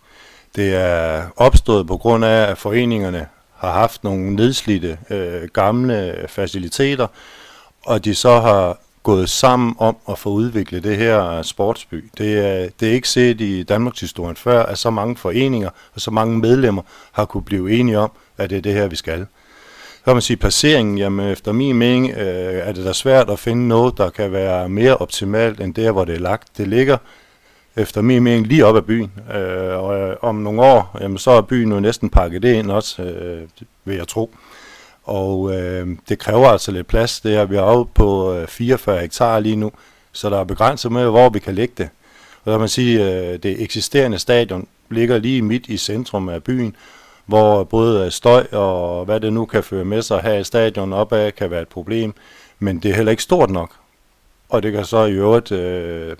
Det 0.55 0.75
er 0.75 1.23
opstået 1.35 1.87
på 1.87 1.97
grund 1.97 2.25
af, 2.25 2.51
at 2.51 2.57
foreningerne 2.57 3.27
har 3.55 3.71
haft 3.71 4.03
nogle 4.03 4.35
nedslidte 4.35 4.97
øh, 5.09 5.41
gamle 5.53 6.25
faciliteter, 6.27 7.07
og 7.85 8.05
de 8.05 8.15
så 8.15 8.39
har 8.39 8.77
gået 9.03 9.29
sammen 9.29 9.75
om 9.79 9.97
at 10.09 10.19
få 10.19 10.29
udviklet 10.29 10.83
det 10.83 10.97
her 10.97 11.41
sportsby. 11.41 12.09
Det 12.17 12.37
er, 12.37 12.69
det 12.79 12.87
er 12.87 12.93
ikke 12.93 13.09
set 13.09 13.41
i 13.41 13.63
Danmarks 13.63 13.99
historie 13.99 14.35
før, 14.35 14.63
at 14.63 14.77
så 14.77 14.89
mange 14.89 15.15
foreninger 15.15 15.69
og 15.95 16.01
så 16.01 16.11
mange 16.11 16.39
medlemmer 16.39 16.81
har 17.11 17.25
kunne 17.25 17.43
blive 17.43 17.71
enige 17.71 17.99
om, 17.99 18.11
at 18.37 18.49
det 18.49 18.57
er 18.57 18.61
det 18.61 18.73
her, 18.73 18.87
vi 18.87 18.95
skal. 18.95 19.25
Så 20.03 20.05
kan 20.05 20.15
man 20.15 20.21
sige, 20.21 20.37
placeringen, 20.37 20.97
jamen 20.97 21.29
efter 21.29 21.51
min 21.51 21.75
mening, 21.75 22.11
øh, 22.11 22.67
er 22.67 22.71
det 22.71 22.85
da 22.85 22.93
svært 22.93 23.29
at 23.29 23.39
finde 23.39 23.67
noget, 23.67 23.97
der 23.97 24.09
kan 24.09 24.31
være 24.31 24.69
mere 24.69 24.97
optimalt 24.97 25.61
end 25.61 25.73
der, 25.73 25.91
hvor 25.91 26.05
det 26.05 26.15
er 26.15 26.19
lagt. 26.19 26.57
Det 26.57 26.67
ligger 26.67 26.97
efter 27.75 28.01
min 28.01 28.23
mening 28.23 28.47
lige 28.47 28.65
op 28.65 28.75
ad 28.75 28.81
byen, 28.81 29.11
øh, 29.33 29.83
og 29.83 29.99
øh, 29.99 30.15
om 30.21 30.35
nogle 30.35 30.61
år, 30.61 30.97
jamen, 31.01 31.17
så 31.17 31.31
er 31.31 31.41
byen 31.41 31.71
jo 31.71 31.79
næsten 31.79 32.09
pakket 32.09 32.45
ind 32.45 32.71
også, 32.71 33.01
øh, 33.01 33.41
vil 33.85 33.95
jeg 33.95 34.07
tro. 34.07 34.35
Og 35.03 35.55
øh, 35.55 35.87
det 36.09 36.19
kræver 36.19 36.47
altså 36.47 36.71
lidt 36.71 36.87
plads. 36.87 37.21
Det 37.21 37.35
er, 37.35 37.45
vi 37.45 37.55
er 37.55 37.61
oppe 37.61 37.91
på 37.95 38.33
øh, 38.33 38.47
44 38.47 38.99
hektar 38.99 39.39
lige 39.39 39.55
nu, 39.55 39.71
så 40.11 40.29
der 40.29 40.39
er 40.39 40.43
begrænset 40.43 40.91
med, 40.91 41.09
hvor 41.09 41.29
vi 41.29 41.39
kan 41.39 41.55
lægge 41.55 41.73
det. 41.77 41.89
Og 42.43 42.45
så 42.45 42.51
kan 42.51 42.59
man 42.59 42.69
sige, 42.69 43.03
øh, 43.03 43.39
det 43.43 43.61
eksisterende 43.61 44.19
stadion 44.19 44.67
ligger 44.89 45.17
lige 45.17 45.41
midt 45.41 45.67
i 45.67 45.77
centrum 45.77 46.29
af 46.29 46.43
byen, 46.43 46.75
hvor 47.25 47.63
både 47.63 48.11
støj 48.11 48.47
og 48.51 49.05
hvad 49.05 49.19
det 49.19 49.33
nu 49.33 49.45
kan 49.45 49.63
føre 49.63 49.85
med 49.85 50.01
sig 50.01 50.21
her 50.21 50.33
i 50.33 50.43
stadion 50.43 50.93
opad, 50.93 51.31
kan 51.31 51.51
være 51.51 51.61
et 51.61 51.67
problem. 51.67 52.13
Men 52.59 52.79
det 52.79 52.91
er 52.91 52.95
heller 52.95 53.11
ikke 53.11 53.23
stort 53.23 53.49
nok. 53.49 53.75
Og 54.49 54.63
det 54.63 54.73
kan 54.73 54.85
så 54.85 55.05
i 55.05 55.11
øvrigt 55.11 55.51
øh, 55.51 56.17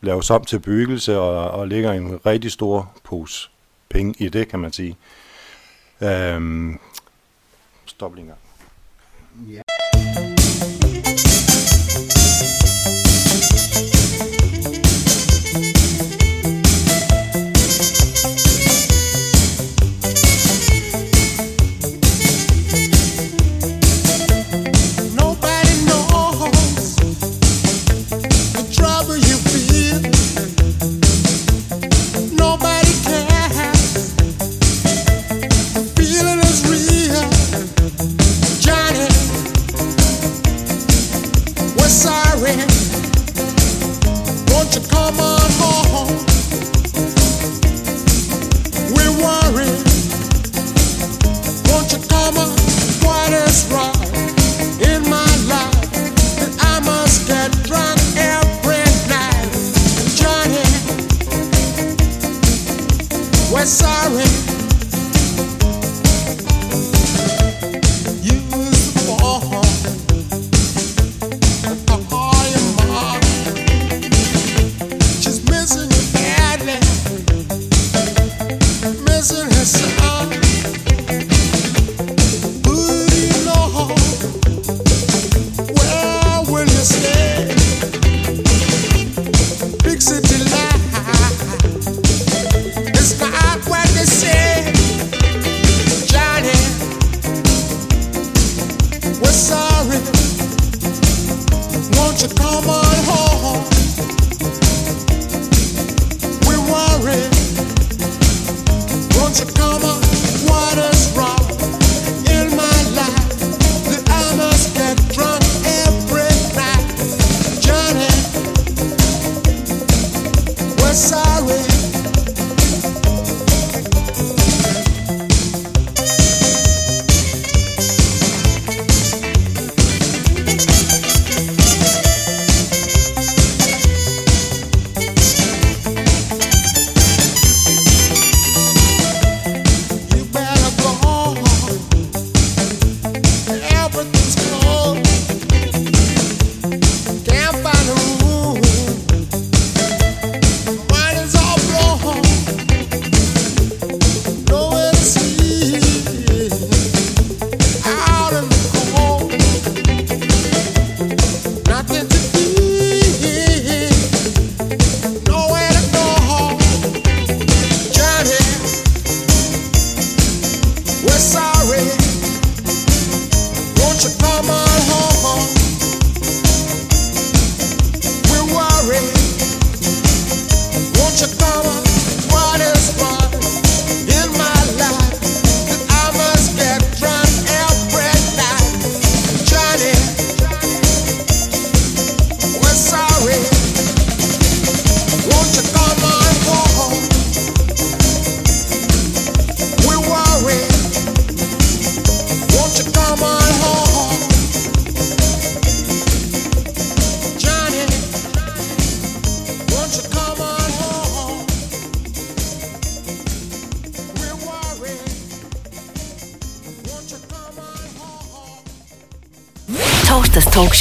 laves 0.00 0.30
om 0.30 0.44
til 0.44 0.58
byggelse 0.58 1.18
og, 1.18 1.50
og 1.50 1.68
ligger 1.68 1.92
en 1.92 2.20
rigtig 2.26 2.52
stor 2.52 2.92
pose 3.04 3.50
penge 3.88 4.14
i 4.18 4.28
det, 4.28 4.48
kan 4.48 4.58
man 4.58 4.72
sige. 4.72 4.96
Øhm, 6.02 6.78
stop 7.86 8.14
lige 8.14 8.22
en 8.22 8.28
gang. 8.28 8.38
Nobody 9.46 9.71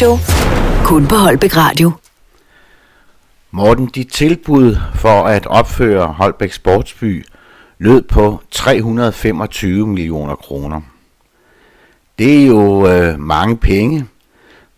Talkshow. 0.01 0.17
Kun 0.85 1.07
på 1.07 1.15
Holbæk 1.15 1.57
Radio. 1.57 1.91
Morten, 3.51 3.85
dit 3.85 4.07
tilbud 4.07 4.77
for 4.95 5.23
at 5.23 5.45
opføre 5.45 6.07
Holbæk 6.07 6.51
Sportsby 6.51 7.25
lød 7.79 8.01
på 8.01 8.41
325 8.51 9.87
millioner 9.87 10.35
kroner. 10.35 10.81
Det 12.19 12.41
er 12.41 12.47
jo 12.47 12.87
øh, 12.87 13.19
mange 13.19 13.57
penge, 13.57 14.05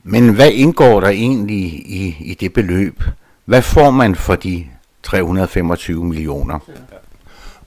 men 0.03 0.29
hvad 0.29 0.51
indgår 0.51 0.99
der 0.99 1.09
egentlig 1.09 1.63
i, 1.73 2.15
i 2.19 2.33
det 2.39 2.53
beløb? 2.53 3.03
Hvad 3.45 3.61
får 3.61 3.91
man 3.91 4.15
for 4.15 4.35
de 4.35 4.65
325 5.03 6.05
millioner? 6.05 6.59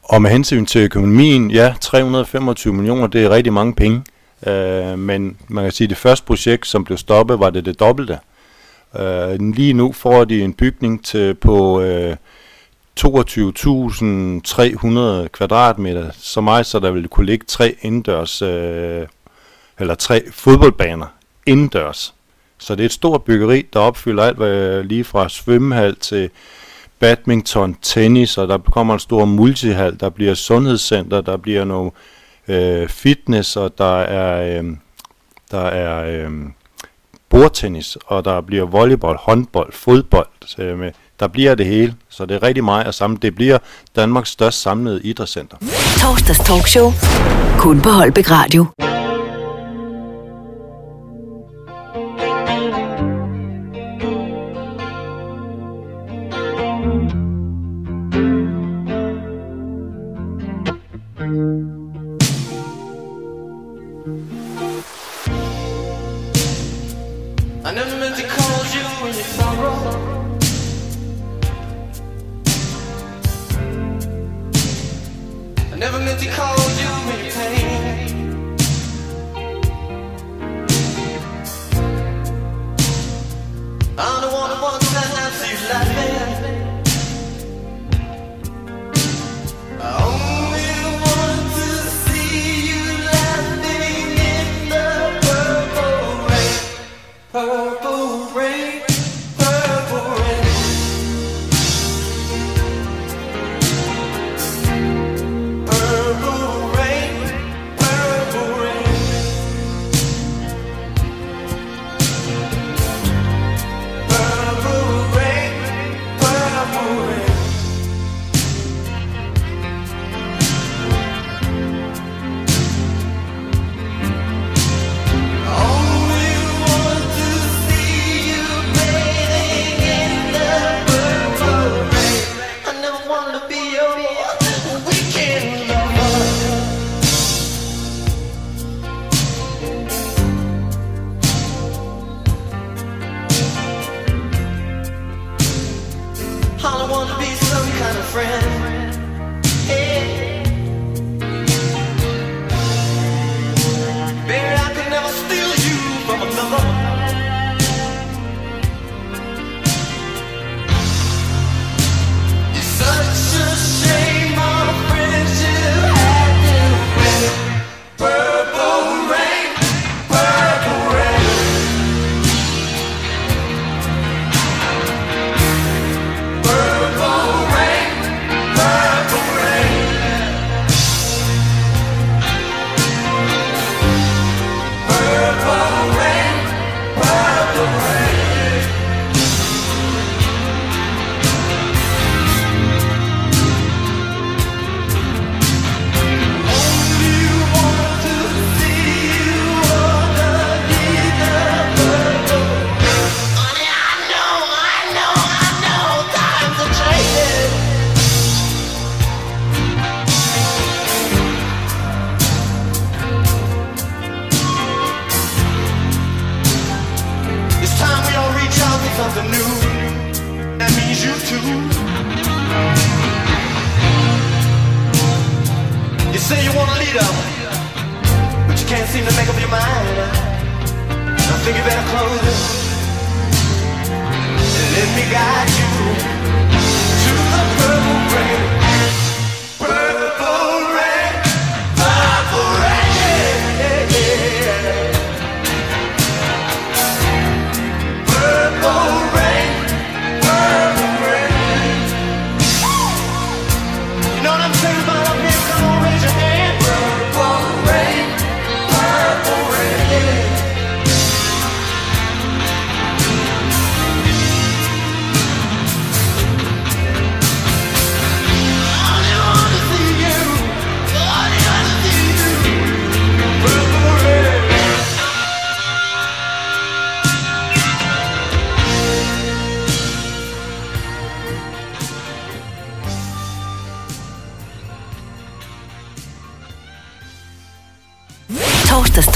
Og 0.02 0.22
med 0.22 0.30
hensyn 0.30 0.66
til 0.66 0.80
økonomien, 0.80 1.50
ja, 1.50 1.74
325 1.80 2.74
millioner, 2.74 3.06
det 3.06 3.24
er 3.24 3.30
rigtig 3.30 3.52
mange 3.52 3.74
penge. 3.74 4.02
Øh, 4.46 4.98
men 4.98 5.36
man 5.48 5.64
kan 5.64 5.72
sige, 5.72 5.86
at 5.86 5.90
det 5.90 5.98
første 5.98 6.26
projekt, 6.26 6.66
som 6.66 6.84
blev 6.84 6.98
stoppet, 6.98 7.40
var 7.40 7.50
det 7.50 7.64
det 7.64 7.80
dobbelte. 7.80 8.18
Øh, 8.98 9.40
lige 9.40 9.72
nu 9.72 9.92
får 9.92 10.24
de 10.24 10.42
en 10.42 10.52
bygning 10.52 11.04
til 11.04 11.34
på 11.34 11.80
øh, 11.80 12.16
22.300 13.00 15.28
kvadratmeter, 15.28 16.10
så 16.12 16.40
meget, 16.40 16.66
så 16.66 16.78
der 16.78 16.90
ville 16.90 17.08
kunne 17.08 17.26
ligge 17.26 17.44
tre 17.48 17.76
indendørs, 17.80 18.42
øh, 18.42 19.06
eller 19.78 19.94
tre 19.94 20.22
fodboldbaner 20.32 21.06
indendørs. 21.46 22.14
Så 22.58 22.74
det 22.74 22.80
er 22.80 22.86
et 22.86 22.92
stort 22.92 23.22
byggeri, 23.22 23.66
der 23.72 23.80
opfylder 23.80 24.24
alt, 24.24 24.36
hvad 24.36 24.82
lige 24.82 25.04
fra 25.04 25.28
svømmehal 25.28 25.96
til 25.96 26.30
badminton, 26.98 27.76
tennis, 27.82 28.38
og 28.38 28.48
der 28.48 28.58
kommer 28.58 28.94
en 28.94 29.00
stor 29.00 29.24
multihal, 29.24 30.00
der 30.00 30.10
bliver 30.10 30.34
sundhedscenter, 30.34 31.20
der 31.20 31.36
bliver 31.36 31.64
noget 31.64 31.92
øh, 32.48 32.88
fitness, 32.88 33.56
og 33.56 33.78
der 33.78 33.98
er, 33.98 34.58
øh, 34.58 34.64
der 35.50 35.66
er 35.66 36.24
øh, 36.26 36.30
bordtennis, 37.28 37.98
og 38.06 38.24
der 38.24 38.40
bliver 38.40 38.66
volleyball, 38.66 39.16
håndbold, 39.20 39.72
fodbold, 39.72 40.58
øh, 40.58 40.92
der 41.20 41.28
bliver 41.28 41.54
det 41.54 41.66
hele, 41.66 41.94
så 42.08 42.26
det 42.26 42.34
er 42.34 42.42
rigtig 42.42 42.64
meget 42.64 42.84
at 42.84 42.94
samle. 42.94 43.18
Det 43.22 43.34
bliver 43.34 43.58
Danmarks 43.96 44.30
største 44.30 44.60
samlede 44.60 45.00
idrætscenter. 45.02 45.56
Torsdags 46.00 46.38
talkshow. 46.38 46.92
Kun 47.58 47.80
på 47.80 47.88
Holbæk 47.88 48.30
Radio. 48.30 48.66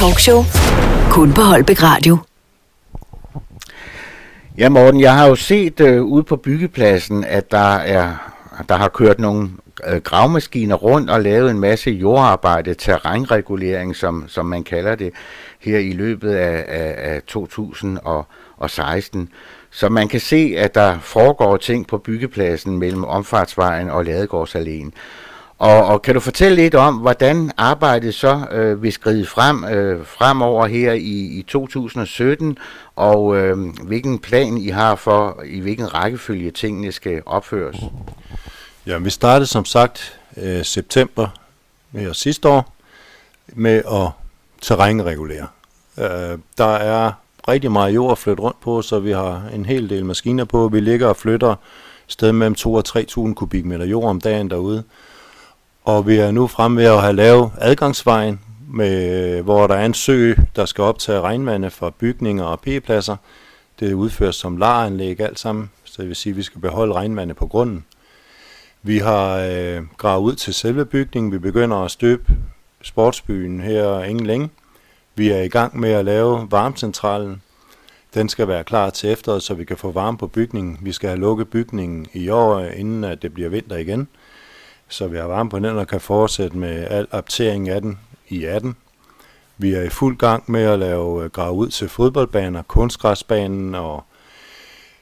Talkshow. 0.00 0.42
Kun 1.10 1.32
på 1.32 1.40
Holbæk 1.40 1.82
Radio. 1.82 2.18
Ja, 4.58 4.68
Morten, 4.68 5.00
jeg 5.00 5.14
har 5.14 5.26
jo 5.26 5.34
set 5.34 5.80
øh, 5.80 6.02
ude 6.02 6.22
på 6.22 6.36
byggepladsen, 6.36 7.24
at 7.24 7.50
der 7.50 7.74
er 7.74 8.30
der 8.68 8.76
har 8.76 8.88
kørt 8.88 9.18
nogle 9.18 9.50
øh, 9.86 9.96
gravmaskiner 9.96 10.74
rundt 10.74 11.10
og 11.10 11.22
lavet 11.22 11.50
en 11.50 11.60
masse 11.60 11.90
jordarbejde, 11.90 12.74
terrænregulering, 12.74 13.96
som, 13.96 14.24
som 14.28 14.46
man 14.46 14.64
kalder 14.64 14.94
det, 14.94 15.12
her 15.58 15.78
i 15.78 15.92
løbet 15.92 16.32
af, 16.32 16.64
af, 16.68 17.14
af 17.14 17.22
2016. 17.22 19.28
Så 19.70 19.88
man 19.88 20.08
kan 20.08 20.20
se, 20.20 20.54
at 20.58 20.74
der 20.74 20.98
foregår 20.98 21.56
ting 21.56 21.86
på 21.86 21.98
byggepladsen 21.98 22.78
mellem 22.78 23.04
Omfartsvejen 23.04 23.90
og 23.90 24.04
Ladegårdsalléen. 24.04 24.90
Og, 25.60 25.84
og 25.86 26.02
kan 26.02 26.14
du 26.14 26.20
fortælle 26.20 26.56
lidt 26.56 26.74
om, 26.74 26.96
hvordan 26.96 27.50
arbejdet 27.56 28.14
så 28.14 28.46
øh, 28.50 28.82
vil 28.82 28.92
skride 28.92 29.26
frem 29.26 29.64
øh, 29.64 30.06
fremover 30.06 30.66
her 30.66 30.92
i, 30.92 31.38
i 31.38 31.44
2017, 31.48 32.58
og 32.96 33.36
øh, 33.36 33.58
hvilken 33.82 34.18
plan 34.18 34.58
I 34.58 34.68
har 34.68 34.94
for, 34.94 35.42
i 35.46 35.60
hvilken 35.60 35.94
rækkefølge 35.94 36.50
tingene 36.50 36.92
skal 36.92 37.22
opføres? 37.26 37.76
Ja, 38.86 38.98
vi 38.98 39.10
startede 39.10 39.46
som 39.46 39.64
sagt 39.64 40.18
øh, 40.36 40.64
september 40.64 41.28
med 41.92 42.14
sidste 42.14 42.48
år 42.48 42.74
med 43.48 43.76
at 43.76 44.10
terrænregulere. 44.62 45.46
Øh, 45.98 46.38
der 46.58 46.74
er 46.74 47.12
rigtig 47.48 47.72
meget 47.72 47.94
jord 47.94 48.12
at 48.12 48.18
flytte 48.18 48.42
rundt 48.42 48.60
på, 48.60 48.82
så 48.82 48.98
vi 48.98 49.12
har 49.12 49.42
en 49.54 49.64
hel 49.64 49.90
del 49.90 50.04
maskiner 50.04 50.44
på. 50.44 50.68
Vi 50.68 50.80
ligger 50.80 51.08
og 51.08 51.16
flytter 51.16 51.54
sted 52.06 52.32
mellem 52.32 52.54
2 52.54 52.74
og 52.74 52.84
3.000 52.88 53.34
kubikmeter 53.34 53.84
jord 53.84 54.10
om 54.10 54.20
dagen 54.20 54.50
derude. 54.50 54.84
Og 55.90 56.06
vi 56.06 56.16
er 56.16 56.30
nu 56.30 56.46
fremme 56.46 56.76
ved 56.80 56.84
at 56.84 57.02
have 57.02 57.12
lavet 57.12 57.50
adgangsvejen, 57.58 58.40
med, 58.68 59.34
øh, 59.38 59.44
hvor 59.44 59.66
der 59.66 59.74
er 59.74 59.86
en 59.86 59.94
sø, 59.94 60.34
der 60.56 60.64
skal 60.64 60.84
optage 60.84 61.20
regnvandet 61.20 61.72
fra 61.72 61.90
bygninger 61.98 62.44
og 62.44 62.60
p-pladser. 62.60 63.16
Det 63.80 63.92
udføres 63.92 64.36
som 64.36 64.56
laranlæg 64.56 65.20
alt 65.20 65.38
sammen, 65.38 65.70
så 65.84 66.02
det 66.02 66.08
vil 66.08 66.16
sige, 66.16 66.30
at 66.30 66.36
vi 66.36 66.42
skal 66.42 66.60
beholde 66.60 66.94
regnvandet 66.94 67.36
på 67.36 67.46
grunden. 67.46 67.84
Vi 68.82 68.98
har 68.98 69.38
øh, 69.38 69.82
gravet 69.96 70.22
ud 70.22 70.34
til 70.34 70.54
selve 70.54 70.84
bygningen. 70.84 71.32
Vi 71.32 71.38
begynder 71.38 71.76
at 71.76 71.90
støbe 71.90 72.32
sportsbyen 72.82 73.60
her 73.60 74.02
ingen 74.02 74.26
længe. 74.26 74.48
Vi 75.14 75.30
er 75.30 75.42
i 75.42 75.48
gang 75.48 75.80
med 75.80 75.90
at 75.90 76.04
lave 76.04 76.46
varmecentralen. 76.50 77.42
Den 78.14 78.28
skal 78.28 78.48
være 78.48 78.64
klar 78.64 78.90
til 78.90 79.10
efteråret, 79.10 79.42
så 79.42 79.54
vi 79.54 79.64
kan 79.64 79.76
få 79.76 79.90
varme 79.90 80.18
på 80.18 80.26
bygningen. 80.26 80.78
Vi 80.80 80.92
skal 80.92 81.08
have 81.08 81.20
lukket 81.20 81.48
bygningen 81.48 82.06
i 82.12 82.28
år, 82.28 82.60
inden 82.60 83.04
at 83.04 83.22
det 83.22 83.34
bliver 83.34 83.48
vinter 83.48 83.76
igen. 83.76 84.08
Så 84.90 85.08
vi 85.08 85.16
har 85.16 85.24
varme 85.24 85.50
på 85.50 85.58
den 85.58 85.64
og 85.64 85.88
kan 85.88 86.00
fortsætte 86.00 86.56
med 86.56 86.86
al 86.90 87.06
optering 87.10 87.68
af 87.68 87.80
den 87.80 87.98
i 88.28 88.44
18. 88.44 88.76
Vi 89.58 89.72
er 89.74 89.82
i 89.82 89.88
fuld 89.88 90.16
gang 90.16 90.50
med 90.50 90.62
at 90.62 90.78
lave 90.78 91.24
øh, 91.24 91.30
grave 91.30 91.52
ud 91.52 91.68
til 91.68 91.88
fodboldbaner, 91.88 92.62
kunstgræsbanen 92.62 93.74
og 93.74 94.04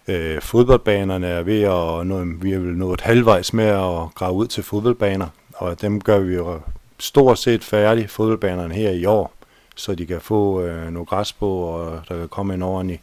øh, 0.08 0.40
fodboldbanerne 0.40 1.26
er 1.26 1.42
ved 1.42 1.62
at 1.62 2.06
nå, 2.06 2.24
vi 2.24 2.52
er 2.52 2.58
vel 2.58 2.76
nået 2.76 3.00
halvvejs 3.00 3.52
med 3.52 3.64
at 3.64 4.14
grave 4.14 4.32
ud 4.34 4.46
til 4.46 4.62
fodboldbaner, 4.62 5.26
og 5.54 5.80
dem 5.80 6.00
gør 6.00 6.18
vi 6.18 6.34
jo 6.34 6.60
stort 6.98 7.38
set 7.38 7.64
færdige, 7.64 8.08
fodboldbanerne 8.08 8.74
her 8.74 8.90
i 8.90 9.04
år, 9.04 9.32
så 9.76 9.94
de 9.94 10.06
kan 10.06 10.20
få 10.20 10.62
øh, 10.62 10.90
noget 10.90 11.08
græs 11.08 11.32
på, 11.32 11.60
og 11.60 12.02
der 12.08 12.18
kan 12.18 12.28
komme 12.28 12.54
en 12.54 12.62
ordentlig 12.62 13.00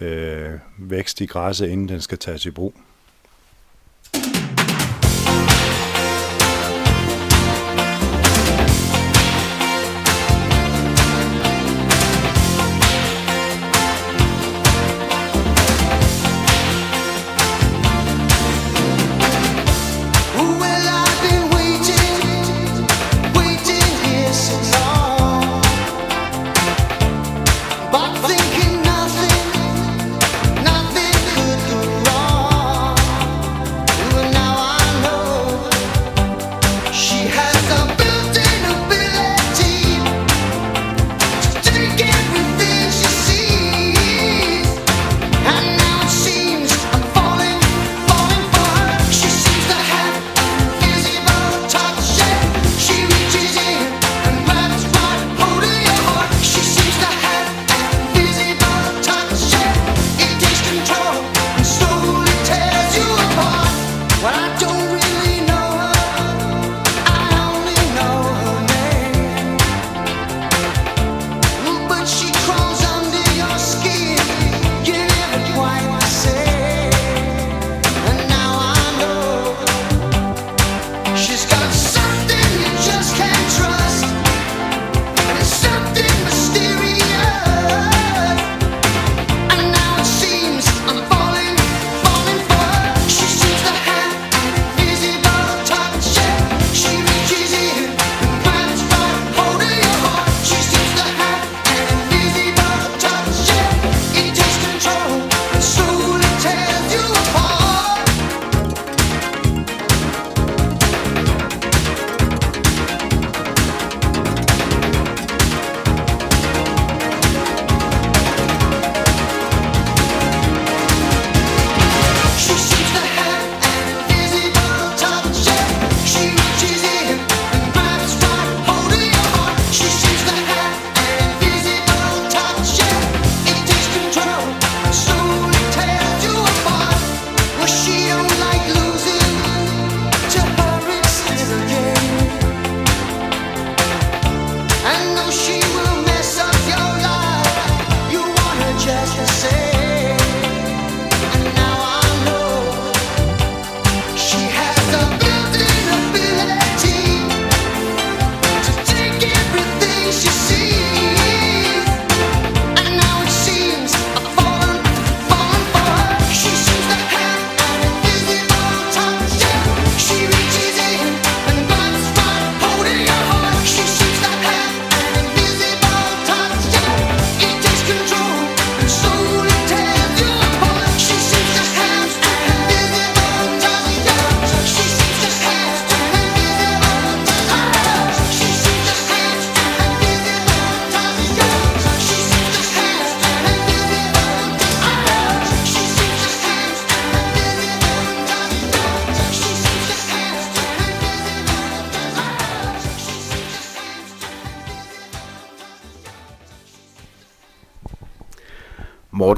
øh, 0.00 0.50
vækst 0.78 1.20
i 1.20 1.26
græsset, 1.26 1.68
inden 1.68 1.88
den 1.88 2.00
skal 2.00 2.18
tages 2.18 2.46
i 2.46 2.50
brug. 2.50 2.74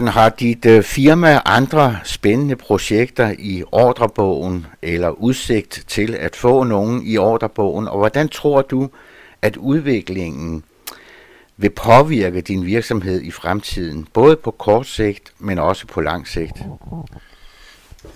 Morten, 0.07 0.21
har 0.21 0.29
dit 0.29 0.67
øh, 0.67 0.83
firma 0.83 1.41
andre 1.45 1.99
spændende 2.05 2.57
projekter 2.57 3.35
i 3.39 3.63
ordrebogen 3.73 4.67
eller 4.83 5.09
udsigt 5.09 5.85
til 5.89 6.15
at 6.15 6.37
få 6.37 6.65
nogen 6.65 7.03
i 7.07 7.17
ordrebogen? 7.17 7.89
Og 7.89 7.99
hvordan 7.99 8.29
tror 8.29 8.63
du, 8.63 8.89
at 9.43 9.57
udviklingen 9.57 10.65
vil 11.57 11.71
påvirke 11.71 12.41
din 12.41 12.67
virksomhed 12.67 13.23
i 13.23 13.31
fremtiden, 13.31 14.07
både 14.13 14.37
på 14.37 14.51
kort 14.51 14.87
sigt, 14.87 15.33
men 15.39 15.59
også 15.59 15.87
på 15.87 16.01
lang 16.01 16.29
sigt? 16.29 16.63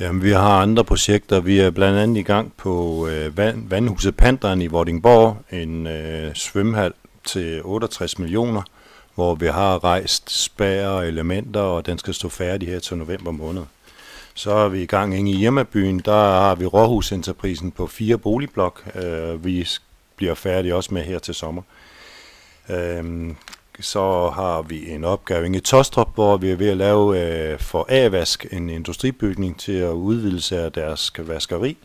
Jamen, 0.00 0.22
vi 0.22 0.30
har 0.30 0.62
andre 0.62 0.84
projekter. 0.84 1.40
Vi 1.40 1.58
er 1.58 1.70
blandt 1.70 1.98
andet 1.98 2.20
i 2.20 2.22
gang 2.22 2.52
på 2.56 3.06
øh, 3.08 3.36
vand, 3.36 3.68
Vandhuset 3.68 4.16
Panderen 4.16 4.62
i 4.62 4.66
Vordingborg, 4.66 5.36
en 5.52 5.86
øh, 5.86 6.34
svømmehal 6.34 6.92
til 7.24 7.60
68 7.64 8.18
millioner, 8.18 8.62
hvor 9.20 9.34
vi 9.34 9.47
har 9.47 9.84
rejst 9.84 10.30
spær 10.30 10.88
og 10.88 11.09
elementer, 11.09 11.60
og 11.60 11.86
den 11.86 11.98
skal 11.98 12.14
stå 12.14 12.28
færdig 12.28 12.68
her 12.68 12.78
til 12.78 12.97
november 12.97 13.30
måned. 13.30 13.62
Så 14.34 14.51
er 14.51 14.68
vi 14.68 14.82
i 14.82 14.86
gang 14.86 15.18
inde 15.18 15.30
i 15.30 15.36
Hjemmebyen, 15.36 15.98
der 15.98 16.12
har 16.12 16.55
vi 16.55 16.66
Råhusenterprisen 16.66 17.70
på 17.70 17.86
fire 17.86 18.18
boligblok. 18.18 18.84
Øh, 18.94 19.44
vi 19.44 19.68
bliver 20.16 20.34
færdige 20.34 20.74
også 20.74 20.94
med 20.94 21.02
her 21.02 21.18
til 21.18 21.34
sommer. 21.34 21.62
Øhm, 22.70 23.36
så 23.80 24.30
har 24.34 24.62
vi 24.62 24.90
en 24.90 25.05
opgave 25.05 25.47
inde 25.47 25.59
i 25.59 25.60
Tostrup, 25.60 26.14
hvor 26.14 26.36
vi 26.36 26.51
er 26.51 26.56
ved 26.56 26.70
at 26.70 26.76
lave 26.76 27.20
øh, 27.20 27.59
for 27.59 27.86
A-vask 27.88 28.47
en 28.52 28.70
industribygning 28.70 29.59
til 29.59 29.72
at 29.72 29.92
udvidelse 29.92 30.59
af 30.59 30.72
deres 30.72 31.12
vaskeri. 31.18 31.76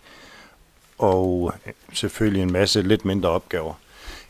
Og 0.98 1.54
selvfølgelig 1.94 2.44
en 2.44 2.52
masse 2.52 2.82
lidt 2.82 3.06
mindre 3.06 3.30
opgaver. 3.30 3.74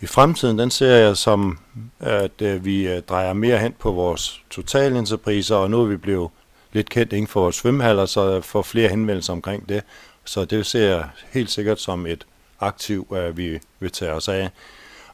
I 0.01 0.05
fremtiden, 0.05 0.59
den 0.59 0.71
ser 0.71 0.95
jeg 0.95 1.17
som, 1.17 1.59
at 1.99 2.41
øh, 2.41 2.65
vi 2.65 2.87
øh, 2.87 3.01
drejer 3.01 3.33
mere 3.33 3.57
hen 3.57 3.73
på 3.79 3.91
vores 3.91 4.41
totalinterpriser, 4.49 5.55
og 5.55 5.71
nu 5.71 5.81
er 5.81 5.85
vi 5.85 5.97
blevet 5.97 6.29
lidt 6.73 6.89
kendt 6.89 7.13
inden 7.13 7.27
for 7.27 7.41
vores 7.41 7.55
svømmehaller, 7.55 8.05
så 8.05 8.29
jeg 8.29 8.43
får 8.43 8.61
flere 8.61 8.89
henvendelser 8.89 9.33
omkring 9.33 9.69
det. 9.69 9.83
Så 10.25 10.45
det 10.45 10.65
ser 10.65 10.89
jeg 10.89 11.09
helt 11.31 11.51
sikkert 11.51 11.79
som 11.79 12.05
et 12.05 12.25
aktiv, 12.59 13.07
at 13.15 13.37
vi 13.37 13.59
vil 13.79 13.91
tage 13.91 14.11
os 14.11 14.27
af. 14.27 14.49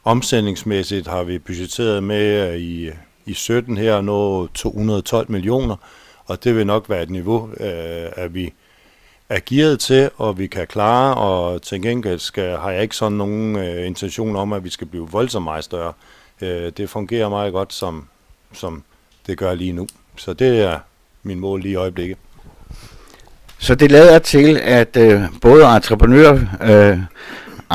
Omsætningsmæssigt 0.04 1.06
har 1.06 1.22
vi 1.22 1.38
budgetteret 1.38 2.02
med 2.02 2.52
øh, 2.52 2.58
i, 2.58 2.90
i 3.26 3.34
17 3.34 3.76
her 3.76 4.00
nå 4.00 4.46
212 4.46 5.30
millioner, 5.30 5.76
og 6.24 6.44
det 6.44 6.56
vil 6.56 6.66
nok 6.66 6.90
være 6.90 7.02
et 7.02 7.10
niveau, 7.10 7.50
øh, 7.50 8.08
at 8.16 8.34
vi 8.34 8.52
er 9.32 9.40
gearet 9.46 9.80
til, 9.80 10.10
og 10.16 10.38
vi 10.38 10.46
kan 10.46 10.66
klare, 10.66 11.14
og 11.14 11.62
til 11.62 11.82
gengæld 11.82 12.18
skal, 12.18 12.56
har 12.58 12.70
jeg 12.70 12.82
ikke 12.82 12.96
sådan 12.96 13.18
nogen 13.18 13.56
øh, 13.56 13.86
intention 13.86 14.36
om, 14.36 14.52
at 14.52 14.64
vi 14.64 14.70
skal 14.70 14.86
blive 14.86 15.08
voldsomt 15.10 15.44
meget 15.44 15.64
større. 15.64 15.92
Øh, 16.40 16.72
det 16.76 16.90
fungerer 16.90 17.28
meget 17.28 17.52
godt, 17.52 17.72
som, 17.72 18.04
som 18.52 18.82
det 19.26 19.38
gør 19.38 19.54
lige 19.54 19.72
nu. 19.72 19.86
Så 20.16 20.32
det 20.32 20.60
er 20.60 20.78
min 21.22 21.40
mål 21.40 21.60
lige 21.60 21.72
i 21.72 21.76
øjeblikket. 21.76 22.18
Så 23.58 23.74
det 23.74 23.90
lader 23.90 24.18
til, 24.18 24.60
at 24.62 24.96
øh, 24.96 25.22
både 25.40 25.76
entreprenør, 25.76 26.32
øh, 26.62 26.98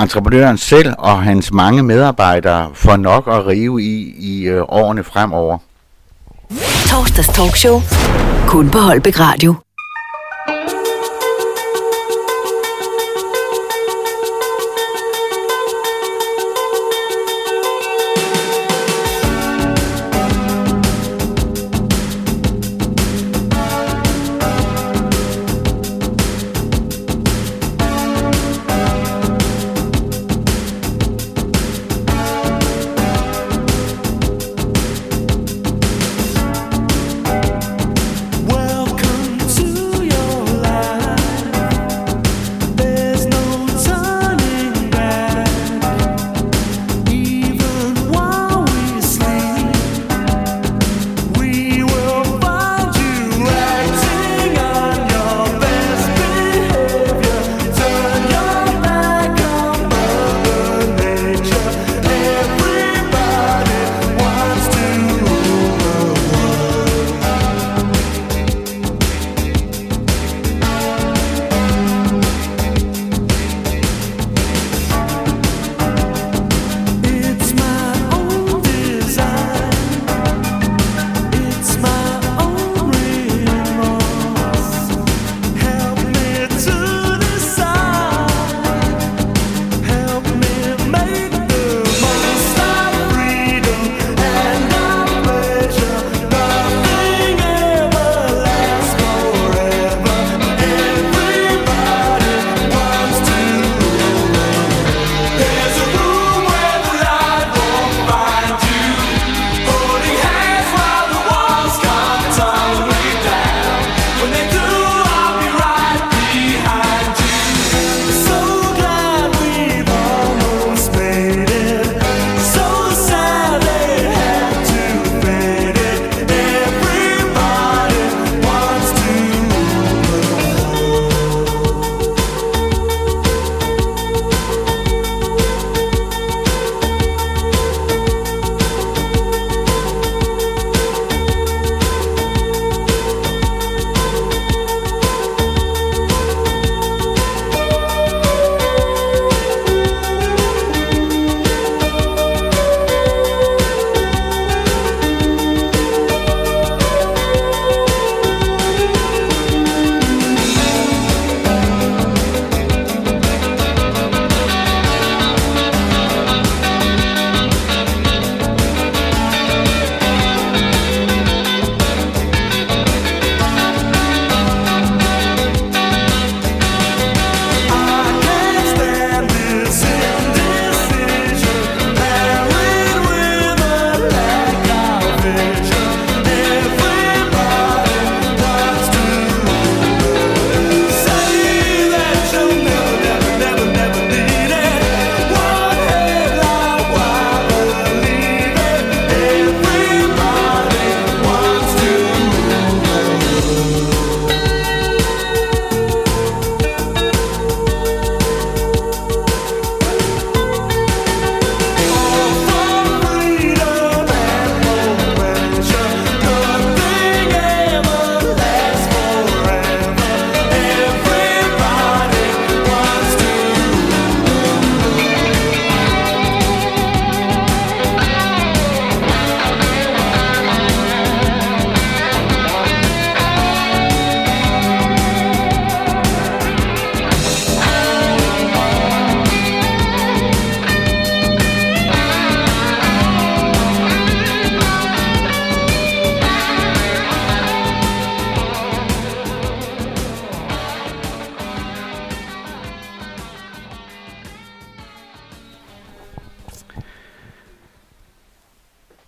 entreprenøren 0.01 0.57
selv 0.57 0.93
og 0.97 1.23
hans 1.23 1.51
mange 1.51 1.83
medarbejdere 1.83 2.71
får 2.73 2.95
nok 2.95 3.27
at 3.27 3.47
rive 3.47 3.81
i 3.81 4.15
i 4.19 4.43
øh, 4.43 4.63
årene 4.67 5.03
fremover. 5.03 5.57
Torsdags 6.89 7.27
talkshow. 7.27 7.81
Kun 8.47 8.69
på 8.69 8.77
Holbæk 8.77 9.19
Radio. 9.19 9.66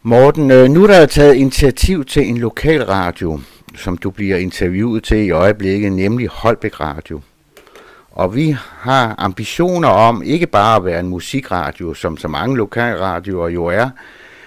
Morten, 0.03 0.51
øh, 0.51 0.69
nu 0.69 0.83
er 0.83 0.87
der 0.87 1.05
taget 1.05 1.35
initiativ 1.35 2.05
til 2.05 2.29
en 2.29 2.37
lokal 2.37 2.83
radio, 2.83 3.39
som 3.75 3.97
du 3.97 4.09
bliver 4.09 4.37
interviewet 4.37 5.03
til 5.03 5.17
i 5.17 5.31
øjeblikket, 5.31 5.91
nemlig 5.91 6.27
Holbæk 6.27 6.79
Radio. 6.79 7.21
Og 8.11 8.35
vi 8.35 8.55
har 8.79 9.15
ambitioner 9.17 9.87
om 9.87 10.23
ikke 10.23 10.47
bare 10.47 10.75
at 10.75 10.85
være 10.85 10.99
en 10.99 11.07
musikradio, 11.07 11.93
som 11.93 12.17
så 12.17 12.27
mange 12.27 12.57
lokalradioer 12.57 13.49
jo 13.49 13.65
er, 13.65 13.89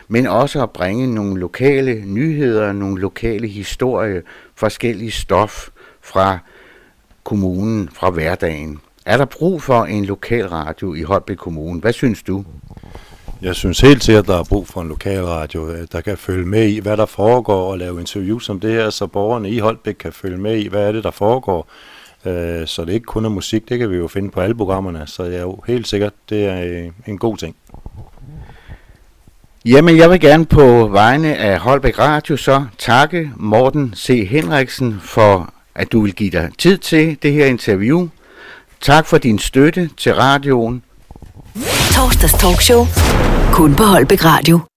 men 0.09 0.27
også 0.27 0.63
at 0.63 0.71
bringe 0.71 1.15
nogle 1.15 1.41
lokale 1.41 2.03
nyheder, 2.07 2.73
nogle 2.73 3.01
lokale 3.01 3.49
historier, 3.49 4.21
forskellige 4.55 5.11
stof 5.11 5.69
fra 6.01 6.39
kommunen, 7.25 7.89
fra 7.93 8.11
hverdagen. 8.11 8.81
Er 9.07 9.17
der 9.17 9.25
brug 9.25 9.63
for 9.63 9.85
en 9.85 10.05
lokal 10.05 10.47
radio 10.47 10.95
i 10.95 11.03
Holbæk 11.03 11.37
Kommune? 11.37 11.81
Hvad 11.81 11.93
synes 11.93 12.23
du? 12.23 12.45
Jeg 13.43 13.55
synes 13.55 13.81
helt 13.81 14.05
sikkert, 14.05 14.25
at 14.25 14.29
der 14.29 14.39
er 14.39 14.45
brug 14.45 14.69
for 14.69 14.81
en 14.81 14.89
lokalradio, 14.89 15.71
øh, 15.71 15.87
der 15.93 16.01
kan 16.01 16.17
følge 16.17 16.47
med 16.47 16.69
i, 16.69 16.79
hvad 16.79 16.97
der 16.97 17.07
foregår, 17.07 17.71
og 17.71 17.79
lave 17.79 18.01
interviews 18.01 18.45
som 18.45 18.61
det 18.61 18.73
her, 18.73 18.91
så 18.91 19.07
borgerne 19.07 19.51
i 19.51 19.59
Holbæk 19.59 19.95
kan 19.95 20.13
følge 20.13 20.37
med 20.37 20.57
i, 20.57 20.69
hvad 20.69 20.89
er 20.89 20.93
det, 20.93 21.05
der 21.05 21.11
foregår. 21.11 21.69
Øh, 22.27 22.67
Så 22.67 22.85
det 22.85 22.93
ikke 22.93 23.05
kun 23.05 23.25
er 23.25 23.29
musik, 23.29 23.69
det 23.69 23.79
kan 23.79 23.91
vi 23.91 23.97
jo 23.97 24.09
finde 24.09 24.31
på 24.31 24.41
alle 24.41 24.55
programmerne, 24.55 25.03
så 25.07 25.25
jeg 25.25 25.35
er 25.35 25.41
jo 25.41 25.61
helt 25.67 25.89
sikkert, 25.89 26.13
det 26.31 26.47
er 26.47 26.63
øh, 26.65 26.91
en 27.07 27.19
god 27.19 27.37
ting. 27.37 27.57
Jamen, 29.65 29.97
jeg 29.97 30.11
vil 30.11 30.21
gerne 30.21 30.47
på 30.47 30.89
vegne 30.89 31.37
af 31.37 31.59
Holbæk 31.59 31.99
Radio 31.99 32.37
så 32.37 32.65
takke 32.79 33.31
Morten 33.37 33.95
C. 33.97 34.29
Henriksen 34.31 35.01
for, 35.03 35.55
at 35.75 35.93
du 35.93 36.01
vil 36.01 36.15
give 36.15 36.31
dig 36.31 36.51
tid 36.59 36.79
til 36.79 37.19
det 37.23 37.33
her 37.33 37.47
interview. 37.47 38.09
Tak 38.81 39.07
for 39.07 39.19
din 39.19 39.39
støtte 39.39 39.91
til 39.97 40.15
radioen. 40.15 40.83
Torsdags 41.95 42.33
talkshow. 42.33 42.87
Kun 43.53 43.75
på 43.75 43.83
Holbæk 43.83 44.25
Radio. 44.25 44.72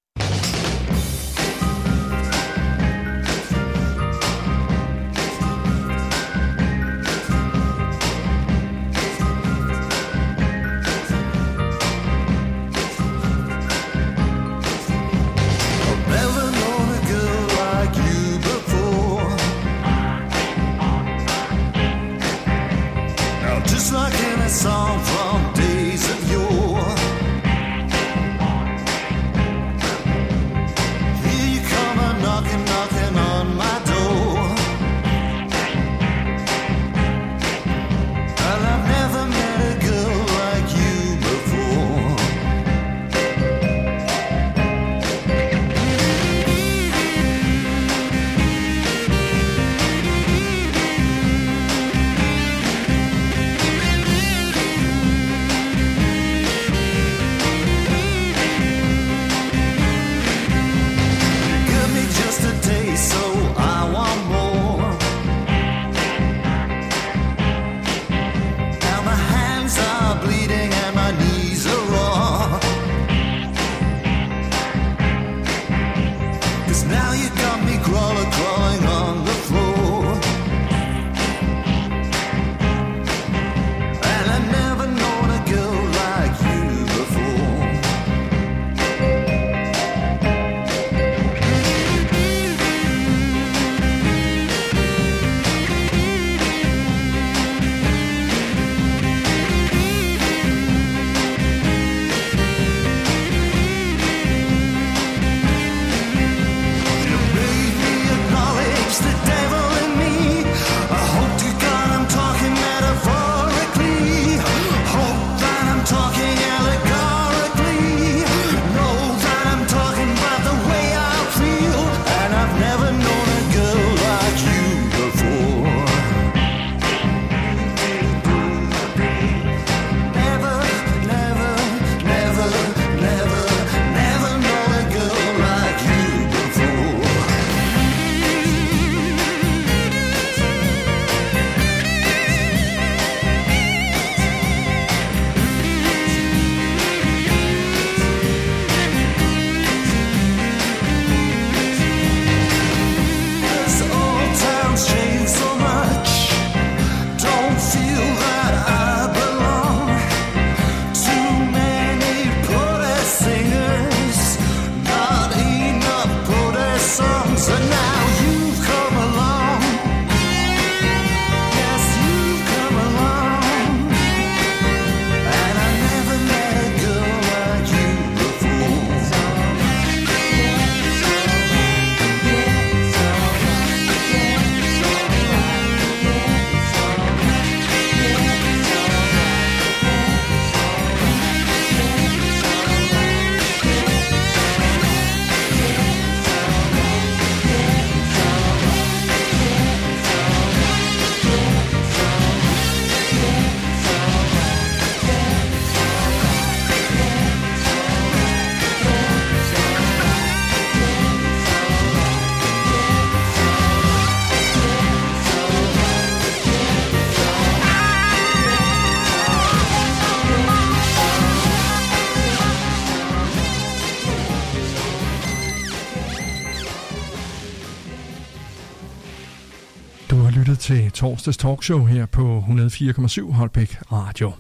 Torsdags 231.06 231.38
talkshow 231.38 231.86
her 231.86 232.06
på 232.06 232.44
104,7 232.48 233.32
Holbæk 233.32 233.78
Radio. 233.92 234.32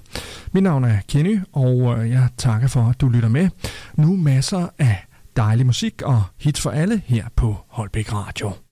Mit 0.52 0.64
navn 0.64 0.84
er 0.84 0.98
Kenny, 1.08 1.40
og 1.54 1.98
øh, 1.98 2.10
jeg 2.12 2.28
takker 2.38 2.68
for, 2.68 2.82
at 2.90 3.02
du 3.02 3.10
lytter 3.10 3.30
med. 3.30 3.50
Nu 3.96 4.16
masser 4.16 4.68
af 4.80 5.06
dejlig 5.36 5.66
musik 5.66 6.02
og 6.02 6.24
hits 6.38 6.62
for 6.62 6.70
alle 6.70 7.02
her 7.06 7.26
på 7.36 7.58
Holbæk 7.68 8.14
Radio. 8.14 8.52